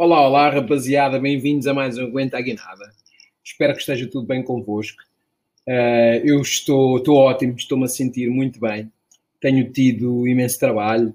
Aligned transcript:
Olá, 0.00 0.24
olá, 0.24 0.48
rapaziada, 0.48 1.18
bem-vindos 1.18 1.66
a 1.66 1.74
mais 1.74 1.98
um 1.98 2.04
Aguenta 2.04 2.38
a 2.38 2.40
Guinada. 2.40 2.94
Espero 3.42 3.72
que 3.72 3.80
esteja 3.80 4.06
tudo 4.06 4.28
bem 4.28 4.44
convosco. 4.44 5.02
Uh, 5.66 6.22
eu 6.24 6.40
estou, 6.40 6.98
estou 6.98 7.16
ótimo, 7.16 7.56
estou-me 7.56 7.84
a 7.84 7.88
sentir 7.88 8.30
muito 8.30 8.60
bem. 8.60 8.92
Tenho 9.40 9.72
tido 9.72 10.28
imenso 10.28 10.56
trabalho. 10.56 11.08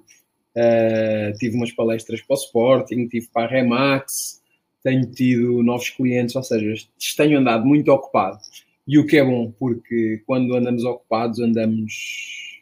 Uh, 0.53 1.31
tive 1.39 1.55
umas 1.55 1.71
palestras 1.71 2.21
para 2.23 2.33
o 2.33 2.37
Sporting, 2.37 3.07
tive 3.07 3.25
para 3.27 3.45
a 3.45 3.49
Remax, 3.49 4.41
tenho 4.83 5.09
tido 5.09 5.63
novos 5.63 5.89
clientes, 5.89 6.35
ou 6.35 6.43
seja, 6.43 6.85
tenho 7.15 7.39
andado 7.39 7.65
muito 7.65 7.89
ocupado. 7.89 8.37
E 8.85 8.99
o 8.99 9.07
que 9.07 9.15
é 9.15 9.23
bom, 9.23 9.49
porque 9.57 10.21
quando 10.25 10.53
andamos 10.57 10.83
ocupados, 10.83 11.39
andamos. 11.39 12.61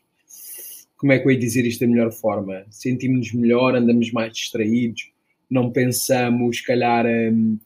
Como 0.97 1.13
é 1.13 1.17
que 1.17 1.27
eu 1.27 1.31
ia 1.31 1.39
dizer 1.39 1.65
isto 1.65 1.79
da 1.79 1.87
melhor 1.87 2.11
forma? 2.11 2.63
Sentimos-nos 2.69 3.33
melhor, 3.33 3.75
andamos 3.75 4.11
mais 4.11 4.31
distraídos, 4.33 5.11
não 5.51 5.69
pensamos, 5.69 6.57
se 6.57 6.65
calhar, 6.65 7.05
em, 7.05 7.59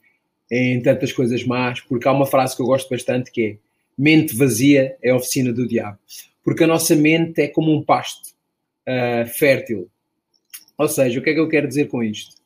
em 0.50 0.82
tantas 0.82 1.12
coisas 1.12 1.44
más, 1.44 1.80
porque 1.80 2.08
há 2.08 2.12
uma 2.12 2.26
frase 2.26 2.56
que 2.56 2.60
eu 2.60 2.66
gosto 2.66 2.90
bastante 2.90 3.30
que 3.30 3.42
é 3.42 3.56
mente 3.96 4.36
vazia 4.36 4.96
é 5.00 5.10
a 5.10 5.16
oficina 5.16 5.52
do 5.52 5.66
diabo. 5.66 5.98
Porque 6.44 6.64
a 6.64 6.66
nossa 6.66 6.94
mente 6.94 7.40
é 7.40 7.48
como 7.48 7.72
um 7.72 7.82
pasto 7.82 8.34
uh, 8.86 9.26
fértil. 9.26 9.88
Ou 10.76 10.88
seja, 10.88 11.18
o 11.18 11.22
que 11.22 11.30
é 11.30 11.34
que 11.34 11.40
eu 11.40 11.48
quero 11.48 11.68
dizer 11.68 11.86
com 11.86 12.02
isto? 12.02 12.36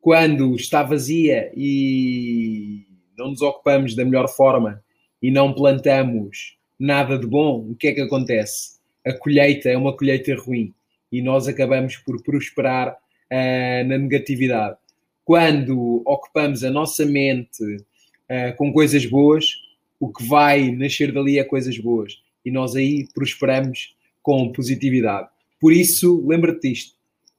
Quando 0.00 0.54
está 0.54 0.82
vazia 0.82 1.52
e 1.54 2.86
não 3.16 3.30
nos 3.30 3.42
ocupamos 3.42 3.94
da 3.94 4.04
melhor 4.04 4.28
forma 4.28 4.82
e 5.20 5.30
não 5.30 5.52
plantamos 5.52 6.56
nada 6.78 7.18
de 7.18 7.26
bom, 7.26 7.68
o 7.70 7.74
que 7.74 7.88
é 7.88 7.92
que 7.92 8.00
acontece? 8.00 8.78
A 9.04 9.12
colheita 9.12 9.68
é 9.68 9.76
uma 9.76 9.94
colheita 9.94 10.34
ruim 10.36 10.72
e 11.10 11.20
nós 11.20 11.48
acabamos 11.48 11.96
por 11.96 12.22
prosperar 12.22 12.96
uh, 13.32 13.88
na 13.88 13.98
negatividade. 13.98 14.76
Quando 15.24 16.02
ocupamos 16.06 16.64
a 16.64 16.70
nossa 16.70 17.04
mente 17.04 17.62
uh, 17.64 18.56
com 18.56 18.72
coisas 18.72 19.04
boas, 19.06 19.46
o 20.00 20.12
que 20.12 20.24
vai 20.24 20.70
nascer 20.70 21.12
dali 21.12 21.38
é 21.38 21.44
coisas 21.44 21.76
boas 21.78 22.14
e 22.44 22.50
nós 22.50 22.74
aí 22.76 23.06
prosperamos 23.14 23.94
com 24.22 24.52
positividade. 24.52 25.28
Por 25.60 25.72
isso, 25.72 26.24
lembra-te 26.26 26.70
disto: 26.70 26.94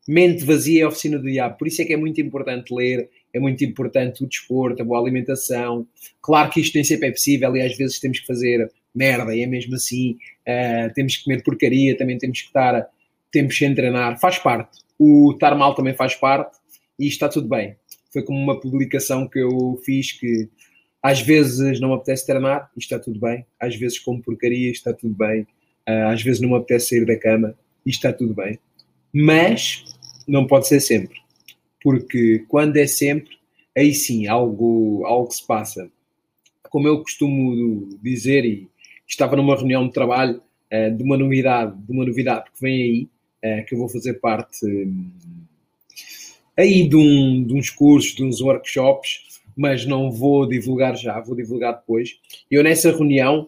mente 0.07 0.43
vazia 0.43 0.83
é 0.83 0.87
oficina 0.87 1.17
do 1.17 1.25
diabo. 1.25 1.57
Por 1.57 1.67
isso 1.67 1.81
é 1.81 1.85
que 1.85 1.93
é 1.93 1.97
muito 1.97 2.19
importante 2.21 2.73
ler, 2.73 3.09
é 3.33 3.39
muito 3.39 3.63
importante 3.63 4.23
o 4.23 4.27
desporto, 4.27 4.81
a 4.81 4.85
boa 4.85 4.99
alimentação. 4.99 5.87
Claro 6.21 6.49
que 6.49 6.59
isto 6.59 6.75
nem 6.75 6.83
sempre 6.83 7.07
é 7.07 7.11
possível 7.11 7.55
e 7.55 7.61
às 7.61 7.75
vezes 7.77 7.99
temos 7.99 8.19
que 8.19 8.27
fazer 8.27 8.71
merda 8.93 9.35
e 9.35 9.41
é 9.41 9.47
mesmo 9.47 9.75
assim. 9.75 10.17
Uh, 10.47 10.93
temos 10.93 11.17
que 11.17 11.23
comer 11.23 11.43
porcaria, 11.43 11.97
também 11.97 12.17
temos 12.17 12.41
que 12.41 12.47
estar 12.47 12.87
tempos 13.31 13.57
sem 13.57 13.73
treinar. 13.73 14.19
Faz 14.19 14.37
parte. 14.37 14.79
O 14.99 15.31
estar 15.31 15.55
mal 15.55 15.73
também 15.73 15.95
faz 15.95 16.13
parte 16.15 16.57
e 16.99 17.07
está 17.07 17.27
tudo 17.27 17.47
bem. 17.47 17.75
Foi 18.11 18.21
como 18.21 18.37
uma 18.37 18.59
publicação 18.59 19.27
que 19.27 19.39
eu 19.39 19.79
fiz 19.85 20.11
que 20.11 20.49
às 21.01 21.21
vezes 21.21 21.79
não 21.79 21.89
me 21.89 21.95
apetece 21.95 22.27
treinar 22.27 22.69
e 22.75 22.79
está 22.79 22.99
tudo 22.99 23.19
bem. 23.19 23.45
Às 23.59 23.75
vezes 23.75 23.97
como 23.97 24.21
porcaria 24.21 24.69
está 24.69 24.93
tudo 24.93 25.15
bem. 25.15 25.43
Uh, 25.87 26.09
às 26.11 26.21
vezes 26.21 26.41
não 26.41 26.49
me 26.49 26.57
apetece 26.57 26.89
sair 26.89 27.05
da 27.05 27.17
cama 27.17 27.55
e 27.85 27.89
está 27.89 28.11
tudo 28.11 28.33
bem. 28.33 28.59
Mas 29.13 29.85
não 30.27 30.45
pode 30.45 30.67
ser 30.67 30.81
sempre 30.81 31.19
porque 31.81 32.45
quando 32.47 32.77
é 32.77 32.87
sempre, 32.87 33.37
aí 33.75 33.93
sim 33.93 34.27
algo, 34.27 35.03
algo 35.05 35.31
se 35.31 35.45
passa. 35.45 35.89
Como 36.69 36.87
eu 36.87 37.01
costumo 37.01 37.97
dizer, 38.01 38.45
e 38.45 38.69
estava 39.07 39.35
numa 39.35 39.55
reunião 39.55 39.87
de 39.87 39.93
trabalho 39.93 40.41
uh, 40.71 40.95
de 40.95 41.03
uma 41.03 41.17
novidade, 41.17 41.75
de 41.81 41.91
uma 41.91 42.05
novidade 42.05 42.51
que 42.51 42.61
vem 42.61 42.81
aí, 42.81 43.09
uh, 43.43 43.65
que 43.65 43.73
eu 43.73 43.79
vou 43.79 43.89
fazer 43.89 44.15
parte 44.15 44.65
um, 44.65 45.11
aí 46.57 46.87
de, 46.87 46.95
um, 46.95 47.43
de 47.43 47.53
uns 47.53 47.69
cursos, 47.69 48.15
de 48.15 48.23
uns 48.23 48.41
workshops, 48.41 49.41
mas 49.55 49.85
não 49.85 50.11
vou 50.11 50.47
divulgar 50.47 50.95
já, 50.95 51.19
vou 51.19 51.35
divulgar 51.35 51.75
depois. 51.75 52.19
Eu 52.49 52.63
nessa 52.63 52.91
reunião 52.91 53.47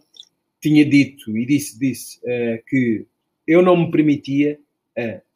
tinha 0.61 0.85
dito 0.85 1.37
e 1.37 1.45
disse, 1.45 1.79
disse 1.79 2.17
uh, 2.19 2.63
que 2.67 3.05
eu 3.47 3.61
não 3.61 3.75
me 3.75 3.91
permitia 3.91 4.59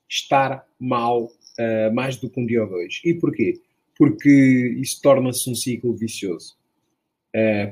estar 0.07 0.63
mal 0.80 1.24
uh, 1.24 1.94
mais 1.94 2.18
do 2.18 2.30
que 2.30 2.40
um 2.40 2.46
dia 2.46 2.63
ou 2.63 2.69
dois. 2.69 3.01
E 3.03 3.13
porquê? 3.13 3.59
Porque 3.97 4.75
isso 4.80 5.01
torna-se 5.01 5.50
um 5.50 5.56
ciclo 5.56 5.96
vicioso. 5.96 6.56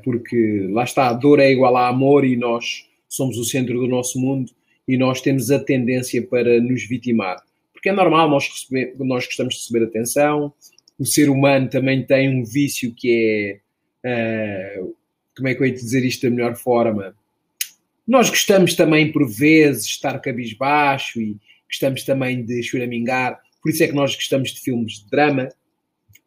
Porque 0.03 0.67
lá 0.71 0.83
está, 0.83 1.07
a 1.07 1.13
dor 1.13 1.39
é 1.39 1.49
igual 1.49 1.77
a 1.77 1.87
amor 1.87 2.25
e 2.25 2.35
nós 2.35 2.85
somos 3.07 3.37
o 3.37 3.45
centro 3.45 3.79
do 3.79 3.87
nosso 3.87 4.19
mundo 4.19 4.51
e 4.87 4.97
nós 4.97 5.21
temos 5.21 5.49
a 5.51 5.59
tendência 5.59 6.21
para 6.25 6.59
nos 6.59 6.87
vitimar. 6.87 7.41
Porque 7.71 7.89
é 7.89 7.91
normal, 7.91 8.29
nós, 8.29 8.47
receber, 8.47 8.95
nós 8.99 9.25
gostamos 9.25 9.55
de 9.55 9.61
receber 9.61 9.85
atenção, 9.85 10.53
o 10.97 11.05
ser 11.05 11.29
humano 11.29 11.69
também 11.69 12.05
tem 12.05 12.29
um 12.29 12.43
vício 12.43 12.93
que 12.95 13.59
é. 14.03 14.79
Uh, 14.81 14.95
como 15.35 15.47
é 15.47 15.55
que 15.55 15.61
eu 15.61 15.67
ia 15.67 15.73
dizer 15.73 16.05
isto 16.05 16.29
da 16.29 16.29
melhor 16.29 16.55
forma? 16.55 17.15
Nós 18.07 18.29
gostamos 18.29 18.75
também, 18.75 19.11
por 19.11 19.27
vezes, 19.27 19.85
de 19.85 19.91
estar 19.93 20.19
cabisbaixo 20.19 21.19
e 21.19 21.37
gostamos 21.67 22.03
também 22.03 22.43
de 22.43 22.61
choramingar. 22.61 23.41
Por 23.61 23.71
isso 23.71 23.83
é 23.83 23.87
que 23.87 23.95
nós 23.95 24.13
gostamos 24.13 24.51
de 24.51 24.59
filmes 24.59 24.99
de 25.03 25.09
drama, 25.09 25.49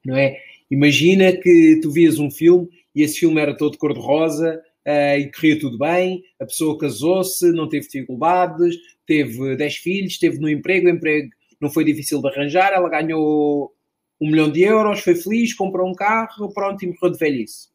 não 0.05 0.17
é? 0.17 0.39
Imagina 0.71 1.33
que 1.33 1.79
tu 1.81 1.93
vias 1.93 2.19
um 2.19 2.31
filme 2.31 2.69
e 2.95 3.03
esse 3.03 3.21
filme 3.21 3.41
era 3.41 3.57
todo 3.57 3.79
cor-de-rosa 3.79 4.61
uh, 4.87 5.19
e 5.19 5.31
corria 5.33 5.59
tudo 5.59 5.79
bem, 5.79 6.23
a 6.41 6.47
pessoa 6.47 6.79
casou-se, 6.79 7.51
não 7.53 7.69
teve 7.69 7.87
dificuldades, 7.87 8.77
teve 9.07 9.57
10 9.57 9.77
filhos, 9.77 10.13
esteve 10.13 10.39
no 10.39 10.49
emprego, 10.49 10.87
o 10.87 10.91
emprego 10.91 11.31
não 11.61 11.71
foi 11.71 11.85
difícil 11.85 12.21
de 12.21 12.29
arranjar, 12.29 12.73
ela 12.73 12.89
ganhou 12.89 13.73
um 14.21 14.31
milhão 14.31 14.51
de 14.51 14.63
euros, 14.63 15.01
foi 15.01 15.15
feliz, 15.15 15.53
comprou 15.55 15.89
um 15.89 15.95
carro, 15.95 16.53
pronto, 16.53 16.83
e 16.83 16.89
morreu 16.89 17.11
de 17.11 17.19
velhice. 17.19 17.69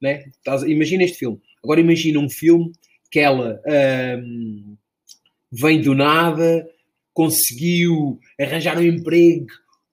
Né? 0.00 0.24
Imagina 0.66 1.04
este 1.04 1.18
filme. 1.18 1.40
Agora 1.64 1.80
imagina 1.80 2.18
um 2.18 2.28
filme 2.28 2.72
que 3.10 3.18
ela 3.18 3.60
um, 4.18 4.76
vem 5.50 5.80
do 5.80 5.94
nada, 5.94 6.68
conseguiu 7.14 8.20
arranjar 8.38 8.78
um 8.78 8.82
emprego 8.82 9.46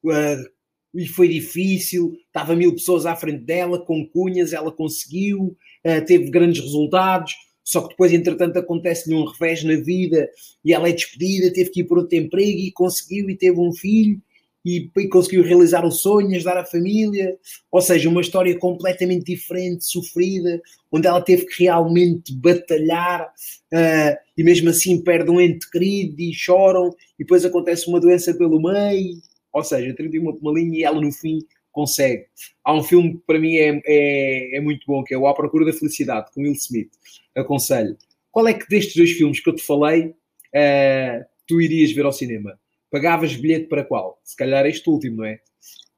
uh, 0.03 0.53
e 0.94 1.07
foi 1.07 1.28
difícil, 1.29 2.17
estava 2.28 2.56
mil 2.56 2.73
pessoas 2.73 3.06
à 3.06 3.16
frente 3.16 3.44
dela, 3.44 3.83
com 3.83 4.06
cunhas, 4.06 4.53
ela 4.53 4.72
conseguiu, 4.72 5.57
teve 6.05 6.29
grandes 6.29 6.61
resultados, 6.61 7.33
só 7.63 7.81
que 7.81 7.89
depois, 7.89 8.11
entretanto, 8.11 8.57
acontece-lhe 8.57 9.16
um 9.16 9.25
revés 9.25 9.63
na 9.63 9.75
vida 9.75 10.29
e 10.63 10.73
ela 10.73 10.89
é 10.89 10.91
despedida, 10.91 11.53
teve 11.53 11.69
que 11.69 11.79
ir 11.81 11.85
por 11.85 11.97
outro 11.97 12.17
emprego 12.17 12.59
e 12.59 12.71
conseguiu 12.71 13.29
e 13.29 13.38
teve 13.38 13.59
um 13.59 13.71
filho 13.71 14.21
e, 14.66 14.89
e, 14.95 15.07
conseguiu 15.09 15.44
realizar 15.44 15.85
o 15.85 15.91
sonho, 15.91 16.35
ajudar 16.35 16.57
a 16.57 16.66
família, 16.66 17.38
ou 17.71 17.81
seja, 17.81 18.09
uma 18.09 18.21
história 18.21 18.57
completamente 18.57 19.25
diferente, 19.25 19.85
sofrida, 19.85 20.61
onde 20.91 21.07
ela 21.07 21.21
teve 21.21 21.45
que 21.45 21.63
realmente 21.63 22.33
batalhar 22.33 23.25
uh, 23.25 24.17
e 24.38 24.44
mesmo 24.44 24.69
assim 24.69 25.01
perde 25.03 25.29
um 25.29 25.41
ente 25.41 25.69
querido 25.69 26.21
e 26.21 26.33
choram, 26.33 26.95
e 27.19 27.23
depois 27.23 27.44
acontece 27.44 27.89
uma 27.89 28.00
doença 28.00 28.33
pelo 28.33 28.61
meio, 28.61 29.17
ou 29.51 29.63
seja, 29.63 29.94
31 29.94 30.29
uma 30.41 30.53
linha 30.53 30.79
e 30.79 30.83
ela 30.83 31.00
no 31.00 31.11
fim 31.11 31.39
consegue. 31.73 32.28
Há 32.63 32.73
um 32.73 32.84
filme 32.84 33.16
que 33.16 33.23
para 33.28 33.39
mim 33.39 33.56
é, 33.56 33.81
é, 33.85 34.57
é 34.57 34.61
muito 34.61 34.85
bom, 34.88 35.03
que 35.03 35.13
é 35.13 35.17
o 35.17 35.28
A 35.28 35.34
Procura 35.34 35.66
da 35.66 35.73
Felicidade, 35.73 36.31
com 36.34 36.41
Will 36.41 36.53
Smith, 36.53 36.91
aconselho. 37.35 37.97
Qual 38.31 38.47
é 38.47 38.53
que 38.53 38.67
destes 38.69 38.95
dois 38.95 39.11
filmes 39.11 39.39
que 39.41 39.50
eu 39.50 39.56
te 39.56 39.63
falei, 39.63 40.06
uh, 40.06 41.25
tu 41.45 41.59
irias 41.59 41.91
ver 41.91 42.06
ao 42.06 42.13
cinema? 42.13 42.57
Pagavas 42.89 43.35
bilhete 43.35 43.67
para 43.67 43.83
qual? 43.83 44.22
Se 44.23 44.38
calhar 44.38 44.66
este 44.66 44.89
último, 44.89 45.17
não 45.17 45.25
é? 45.25 45.39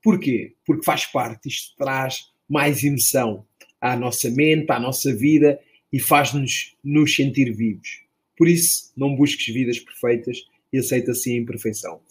Porquê? 0.02 0.54
Porque 0.66 0.84
faz 0.84 1.06
parte, 1.06 1.50
isto 1.50 1.76
traz 1.78 2.32
mais 2.50 2.84
emoção 2.84 3.46
à 3.82 3.96
nossa 3.96 4.30
mente, 4.30 4.72
à 4.72 4.80
nossa 4.80 5.14
vida 5.16 5.60
e 5.92 6.00
faz-nos 6.00 6.76
nos 6.84 7.16
sentir 7.16 7.54
vivos. 7.54 8.04
Por 8.38 8.48
isso, 8.48 8.92
não 8.96 9.16
busques 9.16 9.54
vidas 9.54 9.80
perfeitas 9.80 10.38
e 10.72 10.78
aceita 10.78 11.12
assim 11.12 11.38
a 11.38 11.42
imperfeição. 11.42 12.02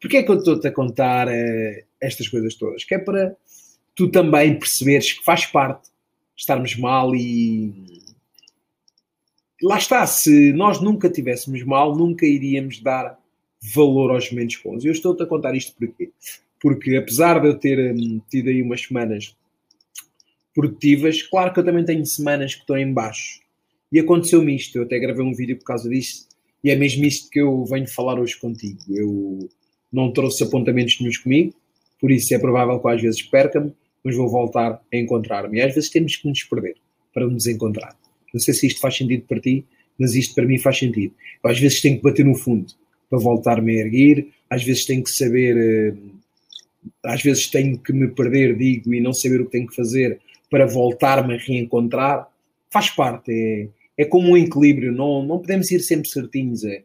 Porquê 0.00 0.18
é 0.18 0.22
que 0.22 0.30
eu 0.30 0.38
estou-te 0.38 0.66
a 0.68 0.72
contar 0.72 1.28
uh, 1.28 1.84
estas 2.00 2.28
coisas 2.28 2.54
todas? 2.54 2.84
Que 2.84 2.94
é 2.94 2.98
para 2.98 3.36
tu 3.94 4.08
também 4.10 4.58
perceberes 4.58 5.12
que 5.12 5.24
faz 5.24 5.46
parte 5.46 5.88
estarmos 6.36 6.76
mal 6.76 7.14
e 7.16 7.72
lá 9.60 9.76
está, 9.76 10.06
se 10.06 10.52
nós 10.52 10.80
nunca 10.80 11.10
tivéssemos 11.10 11.64
mal, 11.64 11.96
nunca 11.96 12.24
iríamos 12.24 12.80
dar 12.80 13.18
valor 13.74 14.12
aos 14.12 14.30
momentos 14.30 14.60
bons. 14.62 14.84
Eu 14.84 14.92
estou-te 14.92 15.22
a 15.22 15.26
contar 15.26 15.54
isto 15.56 15.74
porquê? 15.76 16.10
Porque 16.60 16.96
apesar 16.96 17.40
de 17.40 17.48
eu 17.48 17.58
ter 17.58 17.92
um, 17.92 18.20
tido 18.30 18.48
aí 18.48 18.62
umas 18.62 18.82
semanas 18.82 19.36
produtivas, 20.54 21.22
claro 21.22 21.52
que 21.52 21.60
eu 21.60 21.64
também 21.64 21.84
tenho 21.84 22.04
semanas 22.06 22.54
que 22.54 22.60
estão 22.60 22.76
em 22.76 22.92
baixo. 22.92 23.40
E 23.90 23.98
aconteceu-me 23.98 24.54
isto, 24.54 24.76
eu 24.76 24.82
até 24.84 24.98
gravei 24.98 25.24
um 25.24 25.34
vídeo 25.34 25.56
por 25.56 25.64
causa 25.64 25.88
disso, 25.88 26.28
e 26.62 26.70
é 26.70 26.76
mesmo 26.76 27.04
isto 27.04 27.30
que 27.30 27.40
eu 27.40 27.64
venho 27.64 27.88
falar 27.88 28.18
hoje 28.20 28.36
contigo. 28.38 28.80
Eu 28.88 29.48
não 29.92 30.12
trouxe 30.12 30.42
apontamentos 30.44 30.98
nenhums 31.00 31.18
comigo, 31.18 31.54
por 32.00 32.10
isso 32.10 32.34
é 32.34 32.38
provável 32.38 32.78
que 32.78 32.88
às 32.88 33.00
vezes 33.00 33.22
perca-me, 33.22 33.72
mas 34.04 34.16
vou 34.16 34.28
voltar 34.28 34.80
a 34.92 34.96
encontrar-me. 34.96 35.58
E 35.58 35.62
às 35.62 35.74
vezes 35.74 35.90
temos 35.90 36.16
que 36.16 36.28
nos 36.28 36.42
perder 36.44 36.76
para 37.12 37.26
nos 37.26 37.46
encontrar. 37.46 37.96
Não 38.32 38.40
sei 38.40 38.54
se 38.54 38.66
isto 38.66 38.80
faz 38.80 38.96
sentido 38.96 39.24
para 39.26 39.40
ti, 39.40 39.64
mas 39.98 40.14
isto 40.14 40.34
para 40.34 40.46
mim 40.46 40.58
faz 40.58 40.78
sentido. 40.78 41.14
Eu, 41.42 41.50
às 41.50 41.58
vezes 41.58 41.80
tenho 41.80 41.96
que 41.96 42.02
bater 42.02 42.24
no 42.24 42.34
fundo 42.34 42.66
para 43.10 43.18
voltar-me 43.18 43.76
a 43.76 43.80
erguer, 43.80 44.28
às 44.48 44.62
vezes 44.62 44.84
tenho 44.84 45.02
que 45.02 45.10
saber 45.10 45.94
uh, 45.94 46.18
às 47.04 47.22
vezes 47.22 47.48
tenho 47.48 47.78
que 47.78 47.92
me 47.92 48.08
perder, 48.08 48.56
digo, 48.56 48.92
e 48.92 49.00
não 49.00 49.12
saber 49.12 49.40
o 49.40 49.46
que 49.46 49.52
tenho 49.52 49.66
que 49.66 49.76
fazer 49.76 50.20
para 50.50 50.66
voltar-me 50.66 51.34
a 51.34 51.38
reencontrar, 51.38 52.28
faz 52.70 52.90
parte, 52.90 53.30
é, 53.32 53.68
é 54.02 54.04
como 54.04 54.30
um 54.30 54.36
equilíbrio, 54.36 54.92
não, 54.92 55.22
não 55.22 55.38
podemos 55.38 55.70
ir 55.70 55.80
sempre 55.80 56.08
certinhos. 56.08 56.64
É. 56.64 56.82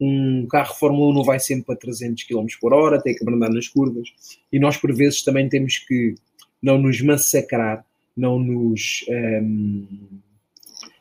Um 0.00 0.46
carro 0.46 0.74
Fórmula 0.74 1.10
1 1.10 1.14
não 1.14 1.24
vai 1.24 1.40
sempre 1.40 1.74
a 1.74 1.76
300 1.76 2.24
km 2.24 2.46
por 2.60 2.72
hora, 2.72 3.00
tem 3.00 3.14
que 3.14 3.22
abrandar 3.22 3.50
nas 3.50 3.68
curvas, 3.68 4.08
e 4.52 4.58
nós 4.58 4.76
por 4.76 4.94
vezes 4.94 5.22
também 5.22 5.48
temos 5.48 5.78
que 5.78 6.14
não 6.62 6.78
nos 6.78 7.00
massacrar, 7.00 7.84
não 8.16 8.38
nos 8.38 9.04
um, 9.08 9.86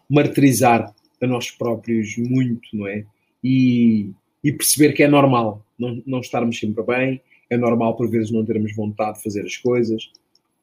martirizar 0.09 0.93
a 1.21 1.27
nós 1.27 1.51
próprios 1.51 2.17
muito, 2.17 2.67
não 2.73 2.87
é? 2.87 3.05
E, 3.43 4.11
e 4.43 4.51
perceber 4.51 4.93
que 4.93 5.03
é 5.03 5.07
normal 5.07 5.65
não, 5.77 6.01
não 6.05 6.19
estarmos 6.19 6.59
sempre 6.59 6.83
bem, 6.83 7.21
é 7.49 7.57
normal 7.57 7.95
por 7.95 8.09
vezes 8.09 8.31
não 8.31 8.45
termos 8.45 8.75
vontade 8.75 9.17
de 9.17 9.23
fazer 9.23 9.45
as 9.45 9.57
coisas. 9.57 10.11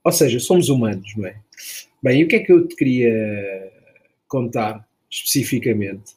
Ou 0.05 0.13
seja, 0.13 0.41
somos 0.41 0.69
humanos, 0.69 1.15
não 1.17 1.27
é? 1.27 1.37
Bem, 2.03 2.21
e 2.21 2.25
o 2.25 2.29
que 2.29 2.37
é 2.37 2.41
que 2.41 2.53
eu 2.53 2.67
te 2.67 2.75
queria 2.75 3.73
contar 4.27 4.87
especificamente? 5.11 6.15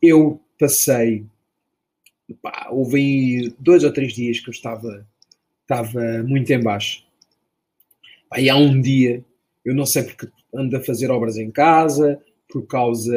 Eu 0.00 0.40
passei, 0.58 1.24
pá, 2.34 2.68
houve 2.70 3.54
dois 3.58 3.84
ou 3.84 3.92
três 3.92 4.12
dias 4.12 4.40
que 4.40 4.48
eu 4.48 4.52
estava, 4.52 5.06
estava 5.62 6.22
muito 6.22 6.52
em 6.52 6.62
baixo. 6.62 7.04
Aí 8.30 8.48
há 8.48 8.56
um 8.56 8.80
dia, 8.80 9.24
eu 9.64 9.74
não 9.74 9.86
sei 9.86 10.02
porque 10.02 10.28
ando 10.54 10.76
a 10.76 10.80
fazer 10.80 11.10
obras 11.10 11.36
em 11.36 11.50
casa, 11.50 12.20
por 12.48 12.66
causa 12.66 13.12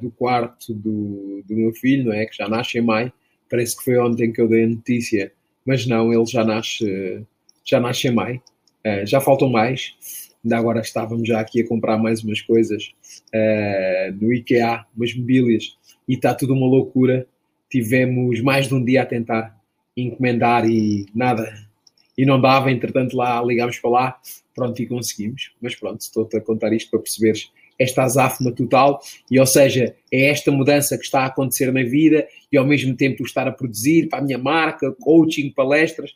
do 0.00 0.10
quarto 0.10 0.74
do, 0.74 1.42
do 1.46 1.56
meu 1.56 1.72
filho, 1.72 2.06
não 2.06 2.12
é? 2.12 2.26
Que 2.26 2.36
já 2.36 2.48
nasce 2.48 2.78
em 2.78 2.82
maio. 2.82 3.12
Parece 3.50 3.76
que 3.76 3.84
foi 3.84 3.98
ontem 3.98 4.32
que 4.32 4.40
eu 4.40 4.48
dei 4.48 4.64
a 4.64 4.68
notícia, 4.68 5.32
mas 5.64 5.86
não, 5.86 6.12
ele 6.12 6.26
já 6.26 6.44
nasce, 6.44 7.24
já 7.64 7.80
nasce 7.80 8.08
em 8.08 8.12
maio. 8.12 8.40
Uh, 8.86 9.06
já 9.06 9.20
faltam 9.20 9.48
mais. 9.48 9.94
Ainda 10.44 10.56
agora 10.56 10.80
estávamos 10.80 11.28
já 11.28 11.40
aqui 11.40 11.62
a 11.62 11.68
comprar 11.68 11.98
mais 11.98 12.22
umas 12.22 12.40
coisas 12.40 12.92
uh, 13.34 14.12
no 14.20 14.32
IKEA, 14.32 14.86
umas 14.96 15.14
mobílias, 15.14 15.76
e 16.08 16.14
está 16.14 16.34
tudo 16.34 16.54
uma 16.54 16.66
loucura. 16.66 17.26
Tivemos 17.70 18.40
mais 18.40 18.68
de 18.68 18.74
um 18.74 18.84
dia 18.84 19.02
a 19.02 19.06
tentar 19.06 19.58
encomendar 19.96 20.68
e 20.68 21.06
nada, 21.14 21.52
e 22.16 22.24
não 22.24 22.40
dava, 22.40 22.70
entretanto 22.70 23.16
lá 23.16 23.42
ligámos 23.42 23.78
para 23.78 23.90
lá, 23.90 24.20
pronto, 24.54 24.80
e 24.80 24.86
conseguimos. 24.86 25.52
Mas 25.60 25.74
pronto, 25.74 26.00
estou-te 26.00 26.36
a 26.36 26.40
contar 26.40 26.72
isto 26.72 26.90
para 26.90 27.00
perceberes 27.00 27.50
esta 27.78 28.02
azáfama 28.02 28.52
total, 28.52 29.00
e 29.30 29.40
ou 29.40 29.46
seja, 29.46 29.94
é 30.12 30.26
esta 30.26 30.50
mudança 30.50 30.98
que 30.98 31.04
está 31.04 31.22
a 31.22 31.26
acontecer 31.26 31.72
na 31.72 31.82
vida 31.82 32.28
e 32.52 32.58
ao 32.58 32.66
mesmo 32.66 32.94
tempo 32.94 33.24
estar 33.24 33.48
a 33.48 33.52
produzir 33.52 34.06
para 34.10 34.18
a 34.18 34.22
minha 34.22 34.36
marca, 34.36 34.94
coaching, 35.00 35.50
palestras, 35.50 36.14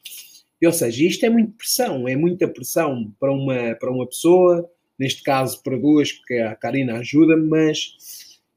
e 0.61 0.67
ou 0.67 0.73
seja, 0.73 1.03
isto 1.03 1.25
é 1.25 1.31
muita 1.31 1.53
pressão, 1.57 2.07
é 2.07 2.15
muita 2.17 2.47
pressão 2.47 3.11
para 3.19 3.33
uma, 3.33 3.75
para 3.77 3.91
uma 3.91 4.07
pessoa, 4.07 4.69
neste 4.99 5.23
caso 5.23 5.63
para 5.63 5.79
duas, 5.79 6.13
porque 6.13 6.35
a 6.35 6.55
Karina 6.55 6.99
ajuda-me, 6.99 7.49
mas 7.49 7.97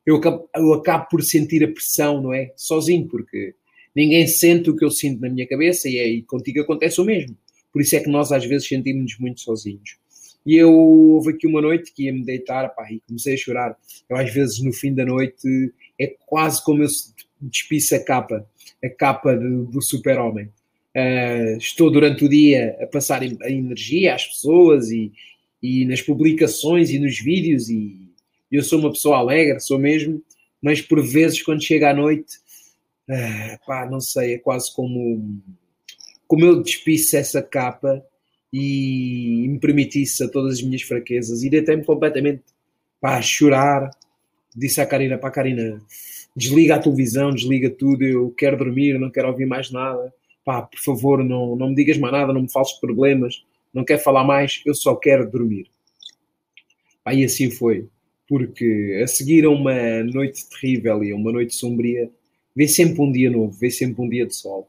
eu 0.07 0.15
acabo, 0.15 0.49
eu 0.55 0.73
acabo 0.73 1.07
por 1.09 1.21
sentir 1.21 1.61
a 1.65 1.67
pressão, 1.67 2.21
não 2.21 2.33
é? 2.33 2.53
Sozinho, 2.55 3.05
porque 3.09 3.53
ninguém 3.93 4.25
sente 4.25 4.69
o 4.69 4.75
que 4.75 4.85
eu 4.85 4.89
sinto 4.89 5.19
na 5.19 5.29
minha 5.29 5.45
cabeça 5.45 5.89
e, 5.89 5.97
é, 5.97 6.21
contigo 6.25 6.61
acontece 6.61 7.01
o 7.01 7.03
mesmo. 7.03 7.37
Por 7.73 7.81
isso 7.81 7.93
é 7.97 7.99
que 7.99 8.09
nós 8.09 8.31
às 8.31 8.45
vezes 8.45 8.69
sentimos-nos 8.69 9.19
muito 9.19 9.41
sozinhos. 9.41 9.97
E 10.45 10.55
eu 10.55 10.73
houve 10.73 11.31
aqui 11.31 11.45
uma 11.45 11.61
noite 11.61 11.91
que 11.93 12.05
ia 12.05 12.13
me 12.13 12.23
deitar 12.23 12.69
pá, 12.69 12.89
e 12.89 13.01
comecei 13.05 13.33
a 13.33 13.37
chorar. 13.37 13.77
Eu 14.09 14.15
às 14.15 14.33
vezes 14.33 14.63
no 14.63 14.71
fim 14.71 14.93
da 14.93 15.03
noite 15.03 15.73
é 15.99 16.15
quase 16.25 16.63
como 16.63 16.83
eu 16.83 16.87
despisse 17.41 17.93
a 17.93 18.01
capa, 18.01 18.47
a 18.81 18.89
capa 18.89 19.35
de, 19.35 19.65
do 19.65 19.81
super-homem. 19.81 20.45
Uh, 20.95 21.57
estou 21.57 21.91
durante 21.91 22.23
o 22.23 22.29
dia 22.29 22.77
a 22.79 22.87
passar 22.87 23.21
a 23.21 23.51
energia 23.51 24.15
às 24.15 24.25
pessoas 24.25 24.89
e, 24.89 25.11
e 25.61 25.85
nas 25.85 26.01
publicações 26.01 26.91
e 26.91 26.97
nos 26.97 27.19
vídeos 27.19 27.69
e 27.69 28.06
eu 28.51 28.63
sou 28.63 28.79
uma 28.79 28.91
pessoa 28.91 29.17
alegre, 29.17 29.59
sou 29.59 29.77
mesmo, 29.77 30.21
mas 30.61 30.81
por 30.81 31.01
vezes 31.05 31.41
quando 31.41 31.63
chega 31.63 31.91
à 31.91 31.93
noite, 31.93 32.37
uh, 33.09 33.65
pá, 33.65 33.87
não 33.89 33.99
sei, 33.99 34.35
é 34.35 34.37
quase 34.37 34.73
como 34.73 35.41
como 36.27 36.43
eu 36.43 36.61
despisso 36.61 37.15
essa 37.15 37.41
capa 37.41 38.03
e 38.51 39.45
me 39.47 39.59
permitisse 39.59 40.23
a 40.23 40.29
todas 40.29 40.57
as 40.57 40.61
minhas 40.61 40.81
fraquezas 40.81 41.43
e 41.43 41.49
deitei-me 41.49 41.85
completamente 41.85 42.43
para 42.99 43.21
chorar. 43.21 43.89
Disse 44.55 44.81
à 44.81 44.85
Karina, 44.85 45.17
para 45.17 45.31
Karina, 45.31 45.81
desliga 46.35 46.75
a 46.75 46.79
televisão, 46.79 47.31
desliga 47.31 47.69
tudo, 47.69 48.03
eu 48.03 48.29
quero 48.31 48.57
dormir, 48.57 48.99
não 48.99 49.09
quero 49.09 49.29
ouvir 49.29 49.45
mais 49.45 49.71
nada. 49.71 50.13
Pá, 50.43 50.61
por 50.61 50.79
favor, 50.79 51.23
não, 51.23 51.55
não 51.55 51.69
me 51.69 51.75
digas 51.75 51.97
mais 51.97 52.13
nada, 52.13 52.33
não 52.33 52.41
me 52.41 52.51
fales 52.51 52.73
problemas, 52.73 53.45
não 53.73 53.83
quero 53.83 54.01
falar 54.01 54.23
mais, 54.23 54.61
eu 54.65 54.73
só 54.73 54.95
quero 54.95 55.29
dormir. 55.29 55.69
Pá, 57.03 57.13
e 57.13 57.23
assim 57.23 57.51
foi, 57.51 57.87
porque 58.27 58.99
a 59.03 59.07
seguir 59.07 59.45
a 59.45 59.49
uma 59.49 60.03
noite 60.03 60.47
terrível 60.49 61.03
e 61.03 61.11
a 61.11 61.15
uma 61.15 61.31
noite 61.31 61.55
sombria, 61.55 62.09
vê 62.55 62.67
sempre 62.67 63.01
um 63.01 63.11
dia 63.11 63.29
novo, 63.29 63.51
vê 63.51 63.69
sempre 63.69 64.01
um 64.01 64.09
dia 64.09 64.25
de 64.25 64.35
sol. 64.35 64.67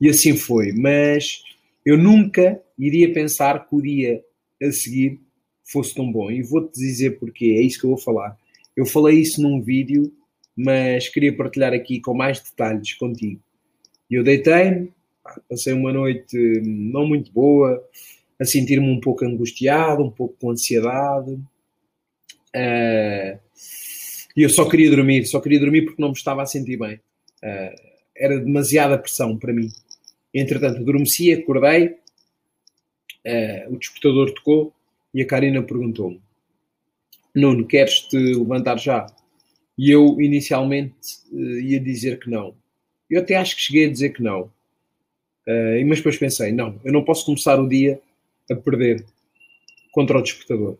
E 0.00 0.08
assim 0.08 0.36
foi, 0.36 0.72
mas 0.72 1.42
eu 1.84 1.96
nunca 1.96 2.60
iria 2.78 3.12
pensar 3.12 3.66
que 3.66 3.74
o 3.74 3.80
dia 3.82 4.22
a 4.62 4.70
seguir 4.70 5.20
fosse 5.64 5.94
tão 5.94 6.10
bom. 6.10 6.30
E 6.30 6.42
vou-te 6.42 6.78
dizer 6.78 7.18
porquê, 7.18 7.56
é 7.58 7.62
isso 7.62 7.80
que 7.80 7.86
eu 7.86 7.90
vou 7.90 7.98
falar. 7.98 8.36
Eu 8.76 8.86
falei 8.86 9.18
isso 9.18 9.42
num 9.42 9.60
vídeo, 9.60 10.12
mas 10.54 11.08
queria 11.08 11.34
partilhar 11.34 11.72
aqui 11.72 12.00
com 12.00 12.14
mais 12.14 12.40
detalhes 12.40 12.94
contigo. 12.94 13.40
Eu 14.10 14.22
deitei-me, 14.22 14.92
passei 15.48 15.72
uma 15.72 15.92
noite 15.92 16.36
não 16.62 17.06
muito 17.06 17.32
boa, 17.32 17.82
a 18.38 18.44
sentir-me 18.44 18.88
um 18.88 19.00
pouco 19.00 19.24
angustiado, 19.24 20.04
um 20.04 20.10
pouco 20.10 20.36
com 20.40 20.50
ansiedade. 20.50 21.38
E 24.36 24.42
eu 24.42 24.50
só 24.50 24.68
queria 24.68 24.90
dormir, 24.90 25.24
só 25.26 25.40
queria 25.40 25.58
dormir 25.58 25.86
porque 25.86 26.00
não 26.00 26.08
me 26.08 26.14
estava 26.14 26.42
a 26.42 26.46
sentir 26.46 26.76
bem. 26.76 26.96
Uh, 27.42 27.74
era 28.14 28.38
demasiada 28.38 28.98
pressão 28.98 29.38
para 29.38 29.52
mim. 29.52 29.68
Entretanto, 30.34 30.80
adormeci, 30.80 31.32
acordei, 31.32 31.86
uh, 33.26 33.74
o 33.74 33.78
despertador 33.78 34.34
tocou 34.34 34.74
e 35.14 35.22
a 35.22 35.26
Karina 35.26 35.62
perguntou-me: 35.62 36.20
Nuno, 37.34 37.66
queres-te 37.66 38.16
levantar 38.16 38.78
já? 38.78 39.06
E 39.78 39.90
eu 39.90 40.20
inicialmente 40.20 40.94
uh, 41.32 41.58
ia 41.60 41.80
dizer 41.80 42.18
que 42.18 42.28
não. 42.28 42.54
Eu 43.08 43.22
até 43.22 43.36
acho 43.36 43.56
que 43.56 43.62
cheguei 43.62 43.86
a 43.86 43.90
dizer 43.90 44.10
que 44.10 44.22
não. 44.22 44.54
Mas 45.86 45.98
depois 45.98 46.18
pensei: 46.18 46.50
não, 46.50 46.80
eu 46.84 46.92
não 46.92 47.04
posso 47.04 47.24
começar 47.24 47.60
o 47.60 47.68
dia 47.68 48.00
a 48.50 48.56
perder 48.56 49.06
contra 49.92 50.18
o 50.18 50.22
despertador. 50.22 50.76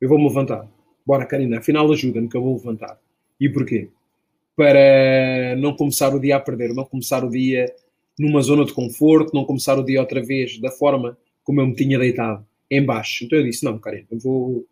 Eu 0.00 0.08
vou-me 0.08 0.28
levantar. 0.28 0.68
Bora, 1.06 1.24
Karina, 1.26 1.58
afinal 1.58 1.90
ajuda-me 1.90 2.28
que 2.28 2.36
eu 2.36 2.42
vou 2.42 2.56
levantar. 2.56 2.98
E 3.40 3.48
porquê? 3.48 3.90
Para 4.54 5.56
não 5.58 5.74
começar 5.76 6.14
o 6.14 6.20
dia 6.20 6.36
a 6.36 6.40
perder, 6.40 6.74
não 6.74 6.84
começar 6.84 7.24
o 7.24 7.30
dia 7.30 7.72
numa 8.18 8.40
zona 8.40 8.64
de 8.64 8.72
conforto, 8.72 9.34
não 9.34 9.44
começar 9.44 9.78
o 9.78 9.84
dia 9.84 10.00
outra 10.00 10.22
vez 10.22 10.58
da 10.58 10.70
forma 10.70 11.16
como 11.44 11.60
eu 11.60 11.66
me 11.66 11.76
tinha 11.76 11.98
deitado, 11.98 12.44
em 12.70 12.84
baixo. 12.84 13.24
Então 13.24 13.38
eu 13.38 13.44
disse, 13.44 13.64
não, 13.64 13.78
Karina, 13.78 14.06
eu 14.10 14.18
vou, 14.18 14.66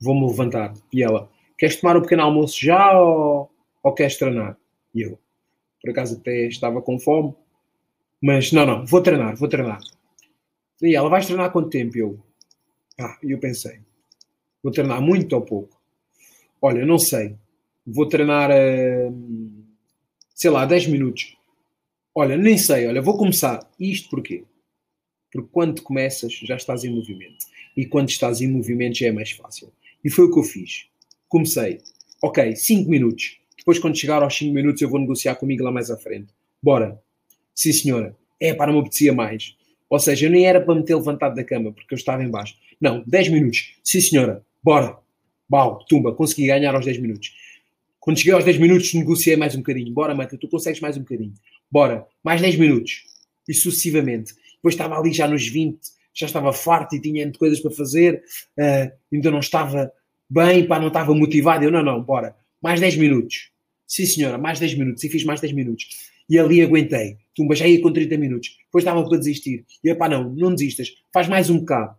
vou-me 0.00 0.26
levantar. 0.26 0.74
E 0.92 1.02
ela, 1.02 1.30
queres 1.56 1.76
tomar 1.80 1.96
o 1.96 2.02
pequeno 2.02 2.22
almoço 2.22 2.58
já 2.60 2.98
ou, 2.98 3.50
ou 3.82 3.94
queres 3.94 4.18
treinar? 4.18 4.58
E 4.94 5.02
eu, 5.02 5.18
por 5.80 5.90
acaso 5.90 6.16
até 6.16 6.46
estava 6.46 6.82
com 6.82 6.98
fome, 6.98 7.34
mas 8.20 8.50
não, 8.50 8.66
não, 8.66 8.84
vou 8.84 9.00
treinar, 9.00 9.36
vou 9.36 9.48
treinar. 9.48 9.78
E 10.82 10.94
ela, 10.94 11.08
vais 11.08 11.26
treinar 11.26 11.52
quanto 11.52 11.70
tempo? 11.70 11.96
E 11.96 12.00
eu, 12.00 12.18
ah, 12.98 13.16
eu 13.22 13.38
pensei, 13.38 13.80
vou 14.66 14.72
treinar 14.72 15.00
muito 15.00 15.32
ou 15.32 15.42
pouco? 15.42 15.80
Olha, 16.60 16.84
não 16.84 16.98
sei, 16.98 17.36
vou 17.86 18.08
treinar, 18.08 18.50
uh, 18.50 19.64
sei 20.34 20.50
lá, 20.50 20.66
10 20.66 20.88
minutos. 20.88 21.36
Olha, 22.12 22.36
nem 22.36 22.58
sei, 22.58 22.88
olha, 22.88 23.00
vou 23.00 23.16
começar. 23.16 23.60
Isto 23.78 24.10
porquê? 24.10 24.42
Porque 25.30 25.48
quando 25.52 25.82
começas 25.82 26.32
já 26.32 26.56
estás 26.56 26.82
em 26.82 26.90
movimento. 26.90 27.46
E 27.76 27.86
quando 27.86 28.08
estás 28.08 28.40
em 28.40 28.48
movimento 28.48 28.98
já 28.98 29.06
é 29.06 29.12
mais 29.12 29.30
fácil. 29.30 29.72
E 30.02 30.10
foi 30.10 30.24
o 30.24 30.32
que 30.32 30.38
eu 30.40 30.42
fiz. 30.42 30.88
Comecei. 31.28 31.78
Ok, 32.20 32.56
5 32.56 32.90
minutos. 32.90 33.38
Depois, 33.56 33.78
quando 33.78 33.96
chegar 33.96 34.20
aos 34.20 34.36
5 34.36 34.52
minutos, 34.52 34.82
eu 34.82 34.88
vou 34.88 34.98
negociar 34.98 35.36
comigo 35.36 35.62
lá 35.62 35.70
mais 35.70 35.92
à 35.92 35.96
frente. 35.96 36.32
Bora. 36.60 37.00
Sim, 37.54 37.72
senhora. 37.72 38.16
É, 38.40 38.52
para 38.52 38.68
não 38.68 38.74
me 38.74 38.80
apetecia 38.80 39.12
mais. 39.12 39.56
Ou 39.88 40.00
seja, 40.00 40.26
eu 40.26 40.30
nem 40.30 40.44
era 40.44 40.60
para 40.60 40.74
me 40.74 40.84
ter 40.84 40.96
levantado 40.96 41.36
da 41.36 41.44
cama, 41.44 41.72
porque 41.72 41.94
eu 41.94 41.96
estava 41.96 42.24
em 42.24 42.30
baixo. 42.30 42.56
Não, 42.80 43.04
10 43.06 43.28
minutos. 43.28 43.76
Sim, 43.84 44.00
senhora. 44.00 44.45
Bora. 44.66 44.98
Bau, 45.48 45.78
tumba. 45.88 46.12
Consegui 46.12 46.48
ganhar 46.48 46.74
aos 46.74 46.84
10 46.84 46.98
minutos. 46.98 47.32
Quando 48.00 48.18
cheguei 48.18 48.32
aos 48.32 48.44
10 48.44 48.58
minutos, 48.58 48.92
negociei 48.94 49.36
mais 49.36 49.54
um 49.54 49.58
bocadinho. 49.58 49.94
Bora, 49.94 50.12
Mata, 50.12 50.36
tu 50.36 50.48
consegues 50.48 50.80
mais 50.80 50.96
um 50.96 51.02
bocadinho 51.02 51.34
bora, 51.70 52.06
mais 52.22 52.40
10 52.40 52.56
minutos. 52.56 53.04
E 53.48 53.54
sucessivamente. 53.54 54.34
Depois 54.56 54.74
estava 54.74 54.98
ali 54.98 55.12
já 55.12 55.28
nos 55.28 55.46
20, 55.46 55.78
já 56.12 56.26
estava 56.26 56.52
farto 56.52 56.96
e 56.96 57.00
tinha 57.00 57.30
coisas 57.32 57.60
para 57.60 57.70
fazer, 57.70 58.24
uh, 58.58 58.92
ainda 59.12 59.30
não 59.30 59.38
estava 59.38 59.92
bem, 60.28 60.66
pá, 60.66 60.80
não 60.80 60.88
estava 60.88 61.14
motivado. 61.14 61.64
Eu, 61.64 61.70
não, 61.70 61.82
não, 61.82 62.02
bora, 62.02 62.34
mais 62.60 62.80
10 62.80 62.96
minutos. 62.96 63.50
Sim, 63.86 64.04
senhora, 64.04 64.36
mais 64.36 64.58
10 64.58 64.74
minutos. 64.74 65.04
E 65.04 65.08
fiz 65.08 65.22
mais 65.22 65.40
10 65.40 65.52
minutos. 65.52 65.86
E 66.28 66.38
ali 66.38 66.60
aguentei. 66.60 67.18
tumba, 67.36 67.54
já 67.54 67.68
ia 67.68 67.80
com 67.80 67.92
30 67.92 68.16
minutos, 68.16 68.56
depois 68.64 68.82
estava 68.82 69.08
para 69.08 69.18
desistir. 69.18 69.64
E 69.84 69.88
eu, 69.88 69.96
pá, 69.96 70.08
não, 70.08 70.28
não 70.28 70.52
desistas, 70.52 70.92
faz 71.12 71.28
mais 71.28 71.50
um 71.50 71.60
bocado. 71.60 71.94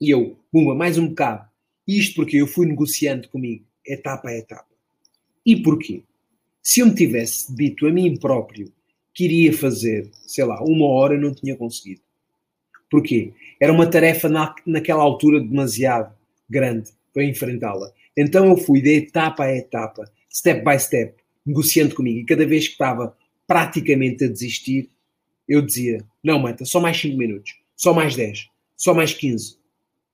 E 0.00 0.10
eu, 0.10 0.38
pumba, 0.52 0.74
mais 0.74 0.98
um 0.98 1.08
bocado. 1.08 1.48
Isto 1.86 2.16
porque 2.16 2.36
eu 2.38 2.46
fui 2.46 2.66
negociando 2.66 3.28
comigo, 3.28 3.64
etapa 3.86 4.28
a 4.28 4.36
etapa. 4.36 4.68
E 5.44 5.62
porquê? 5.62 6.02
Se 6.62 6.80
eu 6.80 6.86
me 6.86 6.94
tivesse 6.94 7.54
dito 7.54 7.86
a 7.86 7.92
mim 7.92 8.16
próprio 8.16 8.72
que 9.12 9.24
iria 9.24 9.52
fazer, 9.52 10.10
sei 10.26 10.44
lá, 10.44 10.62
uma 10.62 10.86
hora, 10.86 11.18
não 11.18 11.34
tinha 11.34 11.54
conseguido. 11.56 12.00
Porquê? 12.90 13.32
Era 13.60 13.72
uma 13.72 13.88
tarefa 13.88 14.28
na, 14.28 14.54
naquela 14.66 15.02
altura 15.02 15.40
demasiado 15.40 16.14
grande 16.48 16.90
para 17.12 17.24
enfrentá-la. 17.24 17.92
Então 18.16 18.48
eu 18.48 18.56
fui 18.56 18.80
de 18.80 18.96
etapa 18.96 19.44
a 19.44 19.56
etapa, 19.56 20.10
step 20.30 20.64
by 20.64 20.78
step, 20.78 21.14
negociando 21.44 21.94
comigo. 21.94 22.20
E 22.20 22.24
cada 22.24 22.46
vez 22.46 22.66
que 22.66 22.72
estava 22.72 23.16
praticamente 23.46 24.24
a 24.24 24.28
desistir, 24.28 24.90
eu 25.48 25.60
dizia: 25.60 26.04
Não, 26.22 26.38
Manta, 26.38 26.64
só 26.64 26.80
mais 26.80 26.96
5 26.96 27.16
minutos, 27.16 27.54
só 27.76 27.92
mais 27.92 28.16
10, 28.16 28.48
só 28.76 28.94
mais 28.94 29.12
15. 29.12 29.58